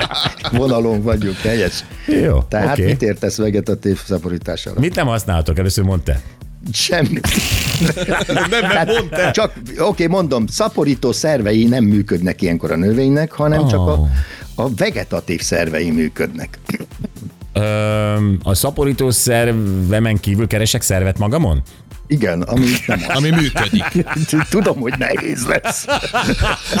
vonalon 0.58 1.02
vagyunk, 1.02 1.36
helyes. 1.36 1.84
Jó, 2.06 2.42
Tehát 2.42 2.78
okay. 2.78 2.84
mit 2.84 3.02
értesz 3.02 3.36
vegetatív 3.36 4.00
szaporítására? 4.04 4.80
Mit 4.80 4.94
nem 4.94 5.06
használtok? 5.06 5.58
Először 5.58 5.84
mondd 5.84 6.02
te. 6.04 6.20
Semmit. 6.72 7.28
Nem, 8.26 8.48
nem 8.50 8.60
Tehát 8.60 9.08
te. 9.10 9.30
csak, 9.30 9.52
oké, 9.78 10.06
mondom, 10.06 10.46
szaporító 10.46 11.12
szervei 11.12 11.64
nem 11.64 11.84
működnek 11.84 12.42
ilyenkor 12.42 12.70
a 12.70 12.76
növénynek, 12.76 13.32
hanem 13.32 13.60
oh. 13.60 13.70
csak 13.70 13.80
a, 13.80 13.92
Oh. 13.92 14.08
a 14.54 14.74
vegetatív 14.76 15.40
szervei 15.40 15.90
működnek. 15.90 16.58
A 18.42 18.54
szaporító 18.54 19.10
szervemen 19.10 20.20
kívül 20.20 20.46
keresek 20.46 20.82
szervet 20.82 21.18
magamon? 21.18 21.62
Igen, 22.06 22.42
ami 22.42 22.66
nem. 22.86 23.00
Ami 23.08 23.30
működik. 23.30 23.84
Tudom, 24.50 24.80
hogy 24.80 24.94
nehéz 24.98 25.46
lesz. 25.46 25.86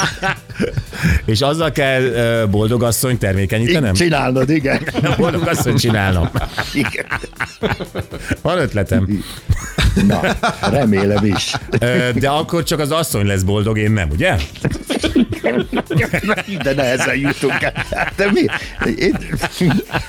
És 1.24 1.40
azzal 1.40 1.72
kell 1.72 2.02
ö, 2.02 2.46
boldog 2.50 2.82
asszony 2.82 3.18
termékenyítenem? 3.18 3.94
Csinálnod, 3.94 4.50
igen. 4.50 4.88
Boldog 5.18 5.46
asszony 5.48 5.76
csinálnom. 5.76 6.30
igen. 6.74 7.06
Van 8.42 8.58
ötletem. 8.58 9.24
Na, 10.06 10.20
remélem 10.70 11.24
is. 11.24 11.52
De 12.14 12.28
akkor 12.28 12.62
csak 12.62 12.78
az 12.78 12.90
asszony 12.90 13.26
lesz 13.26 13.42
boldog, 13.42 13.78
én 13.78 13.90
nem, 13.90 14.08
ugye? 14.10 14.36
De 16.62 16.74
nehezen 16.74 17.16
jutunk 17.16 17.62
el. 17.62 17.72
De 18.16 18.30
mi? 18.32 18.44
Én, 18.98 19.18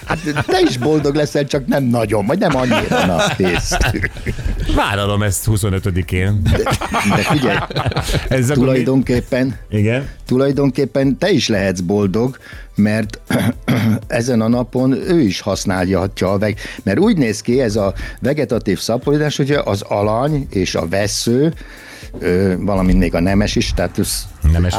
hát 0.05 0.19
te 0.45 0.59
is 0.69 0.77
boldog 0.77 1.15
leszel, 1.15 1.45
csak 1.45 1.67
nem 1.67 1.83
nagyon, 1.83 2.25
vagy 2.25 2.39
nem 2.39 2.55
annyira. 2.55 3.05
Na. 3.05 3.21
Vállalom 4.75 5.23
ezt 5.23 5.47
25-én. 5.49 6.41
De 7.15 7.21
figyelj, 7.21 7.57
Ez 8.29 8.47
tulajdonképpen? 8.47 9.55
Igen. 9.69 10.09
tulajdonképpen 10.25 11.17
te 11.17 11.29
is 11.29 11.47
lehetsz 11.47 11.79
boldog, 11.79 12.37
mert 12.75 13.19
ezen 14.07 14.41
a 14.41 14.47
napon 14.47 14.91
ő 14.91 15.21
is 15.21 15.41
használhatja 15.41 16.31
a 16.31 16.37
veg... 16.37 16.57
Mert 16.83 16.99
úgy 16.99 17.17
néz 17.17 17.41
ki 17.41 17.61
ez 17.61 17.75
a 17.75 17.93
vegetatív 18.19 18.79
szaporítás, 18.79 19.37
hogy 19.37 19.51
az 19.51 19.81
alany 19.81 20.47
és 20.49 20.75
a 20.75 20.87
vesző, 20.87 21.53
valamint 22.57 22.99
még 22.99 23.13
a 23.15 23.19
nemes 23.19 23.55
is, 23.55 23.73
tehát 23.73 23.99
ez 23.99 24.27
Nemes 24.51 24.75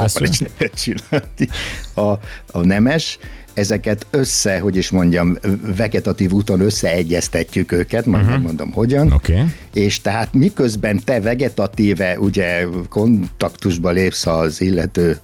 csinálni. 0.74 1.48
A, 1.94 2.10
a 2.46 2.60
nemes, 2.60 3.18
ezeket 3.54 4.06
össze, 4.10 4.58
hogy 4.58 4.76
is 4.76 4.90
mondjam, 4.90 5.38
vegetatív 5.76 6.32
úton 6.32 6.60
összeegyeztetjük 6.60 7.72
őket, 7.72 8.06
majd 8.06 8.24
uh-huh. 8.24 8.42
mondom 8.42 8.72
hogyan. 8.72 9.12
Oké. 9.12 9.44
És 9.72 10.00
tehát 10.00 10.32
miközben 10.32 11.00
te 11.04 11.20
vegetatíve 11.20 12.18
ugye 12.18 12.66
kontaktusba 12.88 13.90
lépsz 13.90 14.26
az 14.26 14.60
illető 14.60 15.18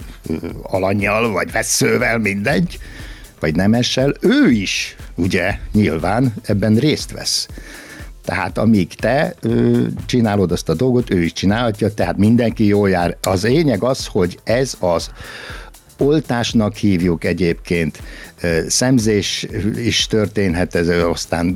alanyjal, 0.62 1.33
vagy 1.33 1.50
veszővel, 1.52 2.19
mindegy, 2.19 2.79
vagy 3.40 3.55
nemessel, 3.55 4.14
ő 4.21 4.50
is 4.50 4.97
ugye 5.14 5.59
nyilván 5.73 6.35
ebben 6.43 6.76
részt 6.76 7.11
vesz. 7.11 7.49
Tehát 8.31 8.59
amíg 8.59 8.95
te 8.95 9.35
ö, 9.41 9.83
csinálod 10.07 10.53
azt 10.53 10.69
a 10.69 10.75
dolgot, 10.75 11.11
ő 11.11 11.23
is 11.23 11.33
csinálhatja, 11.33 11.95
tehát 11.95 12.17
mindenki 12.17 12.67
jól 12.67 12.91
jár. 12.91 13.17
Az 13.23 13.43
lényeg 13.43 13.83
az, 13.83 14.07
hogy 14.07 14.39
ez 14.45 14.75
az 14.79 15.11
oltásnak 15.99 16.77
hívjuk 16.77 17.25
egyébként, 17.25 18.03
szemzés 18.67 19.47
is 19.77 20.07
történhet, 20.07 20.75
ez 20.75 20.89
aztán 20.89 21.47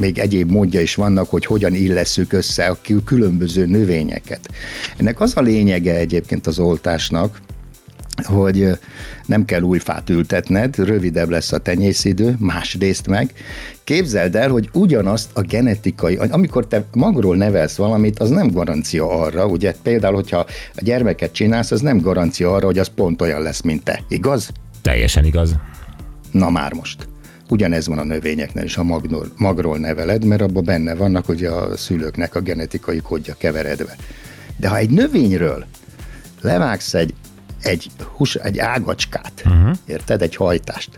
még 0.00 0.18
egyéb 0.18 0.50
módja 0.50 0.80
is 0.80 0.94
vannak, 0.94 1.30
hogy 1.30 1.46
hogyan 1.46 1.74
illesszük 1.74 2.32
össze 2.32 2.66
a 2.66 2.78
kül- 2.82 3.04
különböző 3.04 3.66
növényeket. 3.66 4.48
Ennek 4.96 5.20
az 5.20 5.32
a 5.36 5.40
lényege 5.40 5.94
egyébként 5.94 6.46
az 6.46 6.58
oltásnak, 6.58 7.40
hogy 8.22 8.78
nem 9.26 9.44
kell 9.44 9.60
új 9.60 9.78
fát 9.78 10.10
ültetned, 10.10 10.76
rövidebb 10.76 11.28
lesz 11.28 11.52
a 11.52 11.58
tenyészidő, 11.58 12.36
másrészt 12.38 13.06
meg. 13.06 13.32
Képzeld 13.84 14.36
el, 14.36 14.50
hogy 14.50 14.68
ugyanazt 14.72 15.30
a 15.32 15.40
genetikai, 15.40 16.16
amikor 16.16 16.66
te 16.66 16.84
magról 16.92 17.36
nevelsz 17.36 17.76
valamit, 17.76 18.18
az 18.18 18.30
nem 18.30 18.50
garancia 18.50 19.20
arra, 19.20 19.46
ugye 19.46 19.74
például, 19.82 20.14
hogyha 20.14 20.38
a 20.74 20.82
gyermeket 20.82 21.32
csinálsz, 21.32 21.70
az 21.70 21.80
nem 21.80 22.00
garancia 22.00 22.54
arra, 22.54 22.66
hogy 22.66 22.78
az 22.78 22.90
pont 22.94 23.22
olyan 23.22 23.42
lesz, 23.42 23.60
mint 23.60 23.82
te. 23.82 24.02
Igaz? 24.08 24.50
Teljesen 24.82 25.24
igaz. 25.24 25.54
Na 26.30 26.50
már 26.50 26.72
most. 26.72 27.08
Ugyanez 27.48 27.86
van 27.86 27.98
a 27.98 28.04
növényeknél 28.04 28.64
is, 28.64 28.74
ha 28.74 28.82
magról, 28.82 29.26
magról 29.36 29.78
neveled, 29.78 30.24
mert 30.24 30.42
abban 30.42 30.64
benne 30.64 30.94
vannak 30.94 31.26
hogy 31.26 31.44
a 31.44 31.76
szülőknek 31.76 32.34
a 32.34 32.40
genetikai 32.40 33.00
kódja 33.00 33.34
keveredve. 33.38 33.96
De 34.56 34.68
ha 34.68 34.76
egy 34.76 34.90
növényről 34.90 35.64
levágsz 36.40 36.94
egy, 36.94 37.14
egy, 37.62 37.90
hús, 38.16 38.34
egy 38.34 38.58
ágacskát, 38.58 39.42
uh-huh. 39.46 39.76
érted, 39.86 40.22
egy 40.22 40.36
hajtást, 40.36 40.90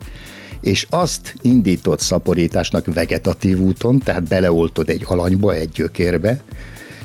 és 0.60 0.86
azt 0.90 1.34
indított 1.42 2.00
szaporításnak 2.00 2.94
vegetatív 2.94 3.58
úton, 3.58 3.98
tehát 3.98 4.22
beleoltod 4.22 4.88
egy 4.88 5.04
alanyba, 5.06 5.54
egy 5.54 5.68
gyökérbe, 5.68 6.40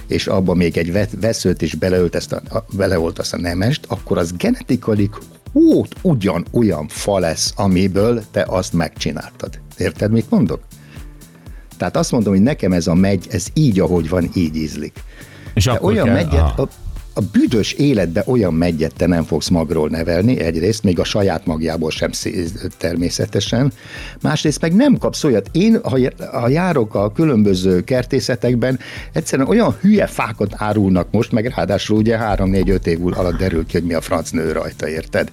és 0.08 0.28
abba 0.28 0.54
még 0.54 0.78
egy 0.78 0.92
ve- 0.92 1.20
veszőt 1.22 1.62
is 1.62 1.76
beleöltesz 1.76 2.32
a, 2.32 2.56
a, 2.56 2.66
beleoltasz 2.72 3.34
a 3.34 3.38
nemest, 3.38 3.86
akkor 3.88 4.18
az 4.18 4.34
genetikailag 4.38 5.18
út 5.52 5.96
ugyan 6.02 6.46
olyan 6.52 6.88
fa 6.88 7.20
lesz, 7.20 7.54
amiből 7.56 8.24
te 8.32 8.46
azt 8.48 8.74
megcsináltad. 8.74 9.60
Érted, 9.78 10.12
mit 10.12 10.30
mondok? 10.30 10.62
Tehát 11.78 11.98
azt 11.98 12.12
mondom, 12.12 12.34
hogy 12.34 12.42
nekem 12.42 12.72
ez 12.72 12.88
a 12.88 12.94
megy, 12.94 13.28
ez 13.30 13.46
így, 13.54 13.80
ahogy 13.80 14.10
van, 14.10 14.30
így 14.34 14.56
ízlik. 14.56 15.04
És 15.54 15.66
De 15.66 15.72
akkor 15.72 15.92
olyan 15.92 16.06
kell, 16.06 16.14
megyet, 16.14 16.60
a, 16.60 16.70
a 17.18 17.22
büdös 17.32 17.72
életbe 17.72 18.24
olyan 18.26 18.54
megyet 18.54 18.94
te 18.96 19.08
nem 19.08 19.24
fogsz 19.24 19.48
magról 19.48 19.90
nevelni, 19.90 20.40
egyrészt, 20.40 20.84
még 20.84 21.00
a 21.00 21.04
saját 21.04 21.46
magjából 21.46 21.92
sem 21.92 22.12
természetesen, 22.78 23.72
másrészt 24.22 24.62
meg 24.62 24.76
nem 24.76 24.98
kapsz 24.98 25.24
olyat. 25.24 25.50
Én, 25.52 25.80
ha 26.32 26.48
járok 26.48 26.96
a 26.96 27.12
különböző 27.12 27.84
kertészetekben, 27.84 28.80
egyszerűen 29.14 29.48
olyan 29.48 29.76
hülye 29.82 30.08
fákat 30.08 30.54
árulnak 30.56 31.12
most, 31.12 31.32
meg 31.32 31.54
ráadásul 31.56 31.98
ugye 31.98 32.18
3-4-5 32.22 32.86
év 32.86 33.06
alatt 33.06 33.38
derül 33.38 33.66
ki, 33.66 33.78
hogy 33.78 33.88
mi 33.88 33.94
a 33.94 34.02
franc 34.02 34.30
nő 34.30 34.52
rajta, 34.52 34.90
érted? 34.90 35.32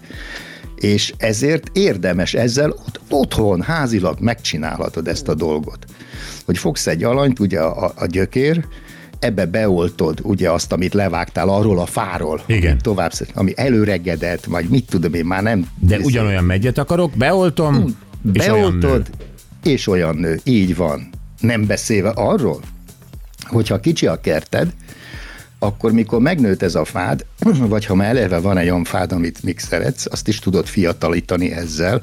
És 0.76 1.14
ezért 1.16 1.70
érdemes 1.72 2.34
ezzel 2.34 2.70
ott, 2.70 3.00
otthon, 3.10 3.62
házilag 3.62 4.20
megcsinálhatod 4.20 5.08
ezt 5.08 5.28
a 5.28 5.34
dolgot. 5.34 5.78
Hogy 6.44 6.58
fogsz 6.58 6.86
egy 6.86 7.04
alanyt, 7.04 7.40
ugye 7.40 7.60
a, 7.60 7.92
a 7.96 8.06
gyökér, 8.06 8.64
ebbe 9.24 9.46
beoltod 9.46 10.18
ugye 10.22 10.50
azt, 10.50 10.72
amit 10.72 10.94
levágtál 10.94 11.48
arról 11.48 11.78
a 11.78 11.86
fáról, 11.86 12.40
Igen. 12.46 12.78
tovább, 12.78 13.12
ami 13.34 13.52
előregedett, 13.56 14.44
vagy 14.44 14.68
mit 14.68 14.86
tudom 14.90 15.14
én, 15.14 15.24
már 15.24 15.42
nem... 15.42 15.68
De 15.78 15.98
ugyanolyan 15.98 16.44
megyet 16.44 16.78
akarok, 16.78 17.12
beoltom, 17.16 17.96
és 18.32 18.46
olyan 18.46 18.72
nő. 18.72 18.78
Beoltod, 18.78 19.10
és 19.62 19.86
olyan 19.86 20.16
nő. 20.16 20.40
Így 20.44 20.76
van. 20.76 21.08
Nem 21.40 21.66
beszélve 21.66 22.08
arról, 22.14 22.60
hogyha 23.42 23.80
kicsi 23.80 24.06
a 24.06 24.20
kerted, 24.20 24.72
akkor 25.58 25.92
mikor 25.92 26.20
megnőtt 26.20 26.62
ez 26.62 26.74
a 26.74 26.84
fád, 26.84 27.26
vagy 27.72 27.84
ha 27.84 27.94
már 27.94 28.08
eleve 28.08 28.38
van 28.38 28.58
egy 28.58 28.68
olyan 28.68 28.84
fád, 28.84 29.12
amit 29.12 29.42
még 29.42 29.58
szeretsz, 29.58 30.06
azt 30.10 30.28
is 30.28 30.38
tudod 30.38 30.66
fiatalítani 30.66 31.52
ezzel, 31.52 32.02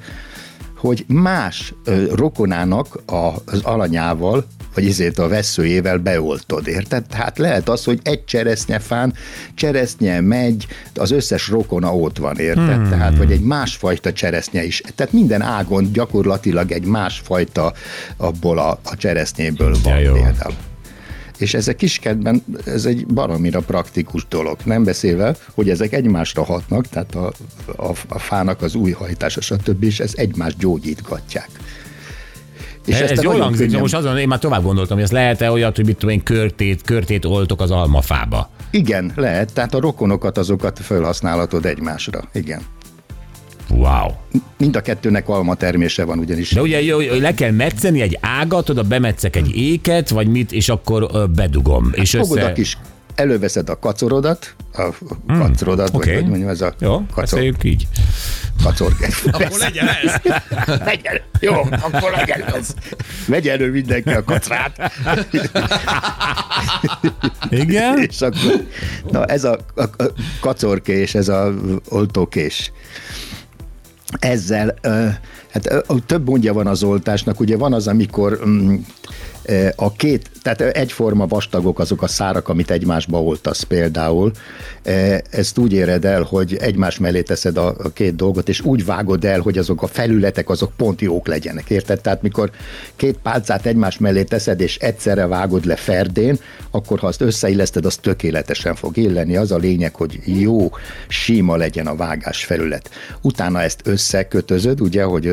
hogy 0.78 1.06
más 1.08 1.74
ö, 1.84 2.04
rokonának 2.16 3.02
a, 3.06 3.34
az 3.46 3.62
alanyával, 3.64 4.46
vagy 4.74 4.88
ezért 4.88 5.20
a 5.20 5.28
veszőjével 5.28 5.98
beoltod, 5.98 6.68
érted? 6.68 7.06
Tehát 7.06 7.38
lehet 7.38 7.70
az, 7.70 7.84
hogy 7.84 8.00
egy 8.04 8.26
cseresznyefán 8.26 9.14
cseresznye 9.54 10.22
megy, 10.22 10.68
az 10.96 11.12
összes 11.12 11.48
rokona 11.48 11.96
ott 11.96 12.18
van, 12.18 12.38
érted? 12.38 12.76
Hmm. 12.76 12.90
Tehát, 12.90 13.18
vagy 13.18 13.32
egy 13.32 13.42
másfajta 13.42 14.14
cseresznye 14.14 14.64
is. 14.64 14.82
Tehát 14.96 15.14
minden 15.14 15.42
ágon 15.42 15.92
gyakorlatilag 15.92 16.72
egy 16.72 16.86
másfajta 16.86 17.74
abból 18.18 18.58
a, 18.58 18.80
a 18.84 18.96
cseresznyéből 18.98 19.76
van 19.84 20.00
jó. 20.00 20.14
például. 20.14 20.56
És 21.38 21.54
ezek 21.54 21.76
kiskedben, 21.76 22.44
ez 22.66 22.86
egy 22.86 23.06
baromira 23.06 23.60
praktikus 23.60 24.26
dolog. 24.30 24.58
Nem 24.64 24.84
beszélve, 24.84 25.36
hogy 25.54 25.70
ezek 25.70 25.94
egymásra 25.94 26.44
hatnak, 26.44 26.88
tehát 26.88 27.16
a, 27.16 27.34
a, 27.76 27.92
a 28.08 28.20
fának 28.20 28.62
az 28.62 28.76
új 28.76 28.92
hajtása, 28.92 29.42
stb. 29.42 29.84
és 29.84 30.00
ez 30.00 30.12
egymást 30.16 30.58
gyógyítgatják. 30.58 31.50
És 32.86 33.00
ez, 33.00 33.10
ez 33.12 33.22
jól 33.22 33.40
hangzik, 33.40 33.66
könnyen- 33.66 33.82
most 33.82 33.94
azon 33.94 34.18
én 34.18 34.28
már 34.28 34.40
tovább 34.40 34.64
gondoltam, 34.64 34.96
hogy 34.96 35.06
ez 35.06 35.12
lehet-e 35.12 35.52
olyat, 35.52 35.76
hogy 35.76 35.86
mit 35.86 35.98
tudom 35.98 36.16
én, 36.16 36.24
körtét, 36.24 36.82
körtét 36.82 37.26
oltok 37.26 37.62
az 37.62 37.72
almafába. 37.72 38.50
Igen, 38.72 39.12
lehet, 39.16 39.54
tehát 39.54 39.74
a 39.74 39.80
rokonokat 39.80 40.38
azokat 40.38 40.80
felhasználhatod 40.80 41.66
egymásra. 41.66 42.22
Igen. 42.34 42.62
Wow. 43.70 44.08
Mind 44.58 44.76
a 44.76 44.82
kettőnek 44.82 45.30
alma 45.30 45.56
termése 45.56 46.04
van 46.06 46.20
ugyanis. 46.20 46.52
De 46.52 46.62
ugye 46.62 46.80
le 47.20 47.34
kell 47.34 47.52
metszeni 47.52 48.02
egy 48.02 48.18
ágat, 48.22 48.70
oda 48.70 48.84
bemetszek 48.84 49.36
egy 49.36 49.56
éket, 49.56 50.10
vagy 50.10 50.28
mit, 50.28 50.52
és 50.52 50.70
akkor 50.70 51.30
bedugom. 51.36 51.92
És 51.94 52.12
Fogod 52.12 52.38
össze... 52.38 52.48
a 52.48 52.54
kis, 52.54 52.78
előveszed 53.16 53.70
a 53.70 53.80
kacorodat, 53.80 54.56
a 54.74 54.90
kacorodat, 55.28 55.90
oké. 55.94 56.10
vagy 56.10 56.20
hogy 56.20 56.30
mondjam, 56.30 56.50
ez 56.50 56.62
a 56.62 56.74
Jó, 56.80 57.06
kacor, 57.14 57.56
így. 57.62 57.88
kacor. 58.64 58.96
Akkor 59.32 59.58
legyen 59.60 59.88
ez. 59.88 60.14
Legyen, 60.66 61.22
jó, 61.40 61.54
akkor 61.82 62.12
legyen 62.12 62.42
az. 62.42 62.76
Vegye 63.28 63.52
elő 63.52 63.72
mindenki 63.72 64.10
a 64.10 64.24
kacrát. 64.24 64.92
Igen? 67.50 67.98
és 68.10 68.22
akkor, 68.22 68.66
na 69.12 69.26
ez 69.26 69.44
a, 69.44 69.58
a, 69.76 69.82
a 69.82 70.12
kacorkés, 70.40 71.16
ez 71.16 71.28
a 71.28 71.54
oltókés. 71.90 72.72
Ezzel, 74.20 74.76
ö, 74.82 75.08
hát 75.52 75.72
ö, 75.72 75.80
több 76.06 76.28
mondja 76.28 76.54
van 76.54 76.68
az 76.68 76.84
oltásnak, 76.84 77.40
ugye 77.40 77.58
van 77.58 77.74
az, 77.74 77.88
amikor 77.88 78.40
mm, 78.46 78.76
ö, 79.44 79.68
a 79.76 79.92
két, 79.92 80.30
tehát 80.42 80.62
egyforma 80.62 81.28
vastagok 81.28 81.80
azok 81.80 82.02
a 82.02 82.08
szárak, 82.08 82.50
amit 82.50 82.72
egymásba 82.72 83.22
oltasz 83.24 83.62
például. 83.62 84.32
Ö, 84.84 85.16
Ezt 85.30 85.58
úgy 85.58 85.74
éred 85.74 86.06
el, 86.06 86.22
hogy 86.22 86.56
egymás 86.56 86.98
mellé 86.98 87.22
teszed 87.22 87.58
a, 87.58 87.68
a 87.68 87.90
két 87.94 88.16
dolgot, 88.16 88.50
és 88.50 88.62
úgy 88.62 88.86
vágod 88.86 89.26
el, 89.26 89.40
hogy 89.40 89.58
azok 89.58 89.82
a 89.82 89.88
felületek 89.88 90.50
azok 90.50 90.72
pont 90.78 91.02
jók 91.02 91.28
legyenek, 91.28 91.70
érted? 91.70 92.02
Tehát 92.02 92.22
mikor 92.22 92.52
két 92.96 93.18
pálcát 93.24 93.66
egymás 93.66 93.98
mellé 93.98 94.24
teszed, 94.24 94.60
és 94.60 94.78
egyszerre 94.78 95.28
vágod 95.28 95.66
le 95.66 95.76
ferdén, 95.76 96.40
akkor 96.72 97.00
ha 97.00 97.08
azt 97.08 97.22
összeilleszted, 97.22 97.86
az 97.86 97.96
tökéletesen 97.96 98.76
fog 98.76 98.98
illeni. 98.98 99.36
Az 99.36 99.52
a 99.52 99.58
lényeg, 99.58 99.96
hogy 99.96 100.20
jó, 100.26 100.72
sima 101.08 101.56
legyen 101.56 101.88
a 101.88 101.96
vágás 101.96 102.46
felület. 102.46 102.90
Utána 103.22 103.62
ezt 103.62 103.82
összekötözöd, 103.84 104.82
ugye, 104.82 105.04
hogy 105.04 105.28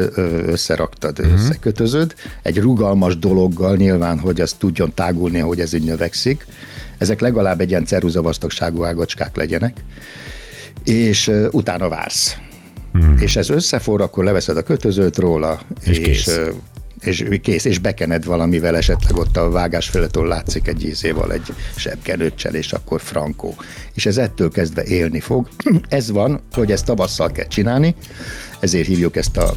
összeraktad, 0.47 1.19
uh-huh. 1.19 1.35
összekötözöd, 1.35 2.15
egy 2.43 2.59
rugalmas 2.59 3.19
dologgal 3.19 3.77
nyilván, 3.77 4.19
hogy 4.19 4.41
az 4.41 4.53
tudjon 4.53 4.95
tágulni, 4.99 5.39
hogy 5.39 5.61
ez 5.61 5.73
így 5.73 5.85
növekszik. 5.85 6.47
Ezek 6.99 7.21
legalább 7.21 7.61
egy 7.61 7.71
ilyen 7.71 7.85
ceruza 7.85 8.23
vastagságú 8.23 8.85
ágacskák 8.85 9.37
legyenek, 9.37 9.77
és 10.85 11.31
utána 11.51 11.89
vársz. 11.89 12.37
Hmm. 12.93 13.17
És 13.21 13.37
ez 13.37 13.51
összefor, 13.51 14.01
akkor 14.01 14.25
leveszed 14.25 14.57
a 14.57 14.63
kötözőt 14.63 15.17
róla, 15.17 15.61
És 15.85 15.99
és, 15.99 16.05
kész. 16.05 16.41
és 17.01 17.25
kész, 17.43 17.65
és 17.65 17.79
bekened 17.79 18.25
valamivel, 18.25 18.77
esetleg 18.77 19.17
ott 19.17 19.37
a 19.37 19.51
vágás 19.51 19.89
felettől 19.89 20.27
látszik 20.27 20.69
egy 20.69 20.85
ízéval, 20.85 21.33
egy 21.33 21.55
sebkenőccsel, 21.77 22.55
és 22.55 22.73
akkor 22.73 23.01
frankó. 23.01 23.55
És 23.95 24.07
ez 24.07 24.17
ettől 24.17 24.51
kezdve 24.51 24.85
élni 24.85 25.21
fog. 25.21 25.49
Ez 25.89 26.11
van, 26.11 26.41
hogy 26.53 26.73
ezt 26.73 26.85
tavasszal 26.85 27.33
kell 27.33 27.47
csinálni, 27.47 27.95
ezért 28.61 28.87
hívjuk 28.87 29.17
ezt 29.17 29.37
a 29.37 29.55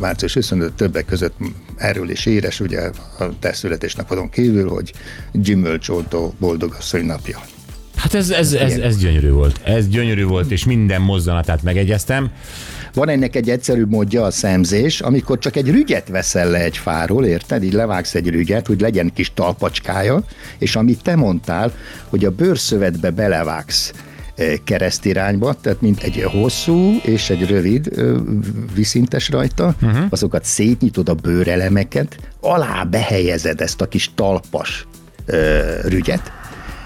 március 0.00 0.34
25 0.34 0.72
többek 0.72 1.04
között 1.04 1.34
erről 1.76 2.10
is 2.10 2.26
éres, 2.26 2.60
ugye 2.60 2.80
a 3.18 3.38
te 3.38 3.52
születésnapodon 3.52 4.30
kívül, 4.30 4.68
hogy 4.68 4.92
gyümölcsoltó 5.32 6.34
boldogasszony 6.38 7.04
napja. 7.04 7.40
Hát 7.96 8.14
ez, 8.14 8.30
ez, 8.30 8.52
ez, 8.52 8.72
ez 8.72 8.98
gyönyörű 8.98 9.30
volt. 9.30 9.60
Ez 9.64 9.88
gyönyörű 9.88 10.24
volt, 10.24 10.50
és 10.50 10.64
minden 10.64 11.00
mozzanatát 11.00 11.62
megegyeztem. 11.62 12.30
Van 12.94 13.08
ennek 13.08 13.36
egy 13.36 13.50
egyszerű 13.50 13.84
módja 13.84 14.24
a 14.24 14.30
szemzés, 14.30 15.00
amikor 15.00 15.38
csak 15.38 15.56
egy 15.56 15.70
rügyet 15.70 16.08
veszel 16.08 16.50
le 16.50 16.58
egy 16.58 16.76
fáról, 16.76 17.24
érted? 17.24 17.62
Így 17.62 17.72
levágsz 17.72 18.14
egy 18.14 18.28
rügyet, 18.28 18.66
hogy 18.66 18.80
legyen 18.80 19.12
kis 19.14 19.32
talpacskája, 19.34 20.24
és 20.58 20.76
amit 20.76 21.02
te 21.02 21.16
mondtál, 21.16 21.72
hogy 22.08 22.24
a 22.24 22.30
bőrszövetbe 22.30 23.10
belevágsz 23.10 23.92
keresztirányba, 24.64 25.54
tehát 25.60 25.80
mint 25.80 26.02
egy 26.02 26.22
hosszú 26.22 26.96
és 27.02 27.30
egy 27.30 27.46
rövid 27.46 28.02
viszintes 28.74 29.28
rajta, 29.28 29.74
uh-huh. 29.82 30.04
azokat 30.10 30.44
szétnyitod 30.44 31.08
a 31.08 31.14
bőrelemeket, 31.14 32.16
alá 32.40 32.84
behelyezed 32.84 33.60
ezt 33.60 33.80
a 33.80 33.88
kis 33.88 34.10
talpas 34.14 34.86
rügyet, 35.84 36.32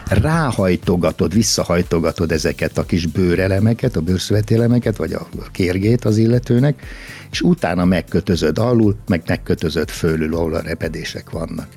ráhajtogatod, 0.09 1.35
visszahajtogatod 1.35 2.33
ezeket 2.33 2.79
a 2.79 2.85
kis 2.85 3.07
bőrelemeket, 3.07 3.97
a 3.97 4.01
bőrszövetélemeket, 4.01 4.97
vagy 4.97 5.13
a 5.13 5.27
kérgét 5.53 6.05
az 6.05 6.17
illetőnek, 6.17 6.83
és 7.31 7.41
utána 7.41 7.85
megkötözöd 7.85 8.59
alul, 8.59 8.97
meg 9.07 9.23
megkötözöd 9.27 9.89
fölül, 9.89 10.35
ahol 10.35 10.55
a 10.55 10.61
repedések 10.61 11.31
vannak. 11.31 11.69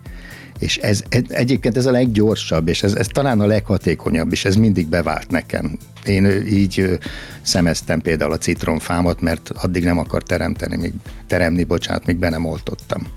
És 0.60 0.78
ez 0.78 1.04
egy- 1.10 1.32
egyébként 1.32 1.78
ez 1.78 1.86
a 1.86 1.92
leggyorsabb, 1.92 2.68
és 2.68 2.84
ez, 2.84 2.94
ez 2.94 3.08
talán 3.08 3.40
a 3.40 3.46
leghatékonyabb, 3.46 4.32
és 4.32 4.46
ez 4.46 4.56
mindig 4.56 4.88
bevált 4.88 5.30
nekem. 5.32 5.78
Én 6.06 6.26
így 6.48 7.00
szemeztem 7.42 8.02
például 8.02 8.32
a 8.32 8.38
citromfámat, 8.38 9.22
mert 9.22 9.50
addig 9.56 9.84
nem 9.84 9.98
akar 9.98 10.24
teremteni, 10.24 10.76
még, 10.78 10.94
teremni, 11.28 11.64
bocsánat, 11.64 12.06
még 12.06 12.16
be 12.18 12.30
nem 12.30 12.46
oltottam. 12.46 13.08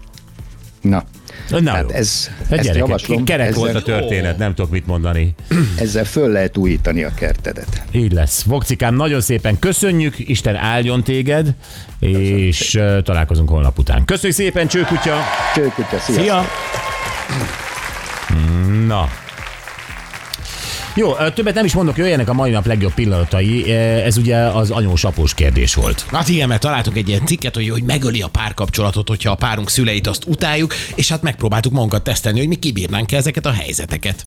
Na, 0.80 1.04
Na 1.50 1.60
Tehát 1.62 1.82
jó. 1.90 1.96
ez- 1.96 2.26
Hát 2.38 2.40
ezt 2.52 2.62
gyerekek, 2.62 2.76
javaslom, 2.76 3.24
Kerek 3.24 3.46
ezzel- 3.46 3.58
volt 3.60 3.74
a 3.74 3.82
történet, 3.82 4.38
nem 4.38 4.54
tudok 4.54 4.70
mit 4.70 4.86
mondani. 4.86 5.34
ezzel 5.78 6.04
föl 6.04 6.28
lehet 6.28 6.56
újítani 6.56 7.02
a 7.02 7.14
kertedet. 7.14 7.82
Így 7.92 8.12
lesz. 8.12 8.42
Vokcikám, 8.42 8.94
nagyon 8.94 9.20
szépen 9.20 9.58
köszönjük, 9.58 10.18
Isten 10.18 10.56
áldjon 10.56 11.04
téged, 11.04 11.54
és 11.98 12.74
ö, 12.74 12.98
találkozunk 13.02 13.48
holnap 13.48 13.78
után. 13.78 14.04
Köszönjük 14.04 14.38
szépen, 14.38 14.66
Csőkutya! 14.68 15.16
Csőkutya, 15.54 15.98
sziasztok! 15.98 16.14
Szia! 16.24 16.44
Na. 18.86 19.08
Jó, 20.94 21.14
többet 21.34 21.54
nem 21.54 21.64
is 21.64 21.74
mondok, 21.74 21.96
jöjjenek 21.96 22.28
a 22.28 22.32
mai 22.32 22.50
nap 22.50 22.66
legjobb 22.66 22.94
pillanatai. 22.94 23.72
Ez 23.72 24.16
ugye 24.16 24.36
az 24.36 24.70
anyós 24.70 25.04
após 25.04 25.34
kérdés 25.34 25.74
volt. 25.74 26.04
Hát 26.12 26.28
igen, 26.28 26.48
mert 26.48 26.60
találtunk 26.60 26.96
egy 26.96 27.08
ilyen 27.08 27.26
cikket, 27.26 27.54
hogy, 27.54 27.68
hogy 27.68 27.82
megöli 27.82 28.22
a 28.22 28.28
párkapcsolatot, 28.28 29.08
hogyha 29.08 29.30
a 29.30 29.34
párunk 29.34 29.70
szüleit 29.70 30.06
azt 30.06 30.24
utáljuk, 30.26 30.74
és 30.94 31.08
hát 31.08 31.22
megpróbáltuk 31.22 31.72
magunkat 31.72 32.02
tesztelni, 32.02 32.38
hogy 32.38 32.48
mi 32.48 32.54
kibírnánk 32.54 33.12
-e 33.12 33.16
ezeket 33.16 33.46
a 33.46 33.50
helyzeteket. 33.52 34.16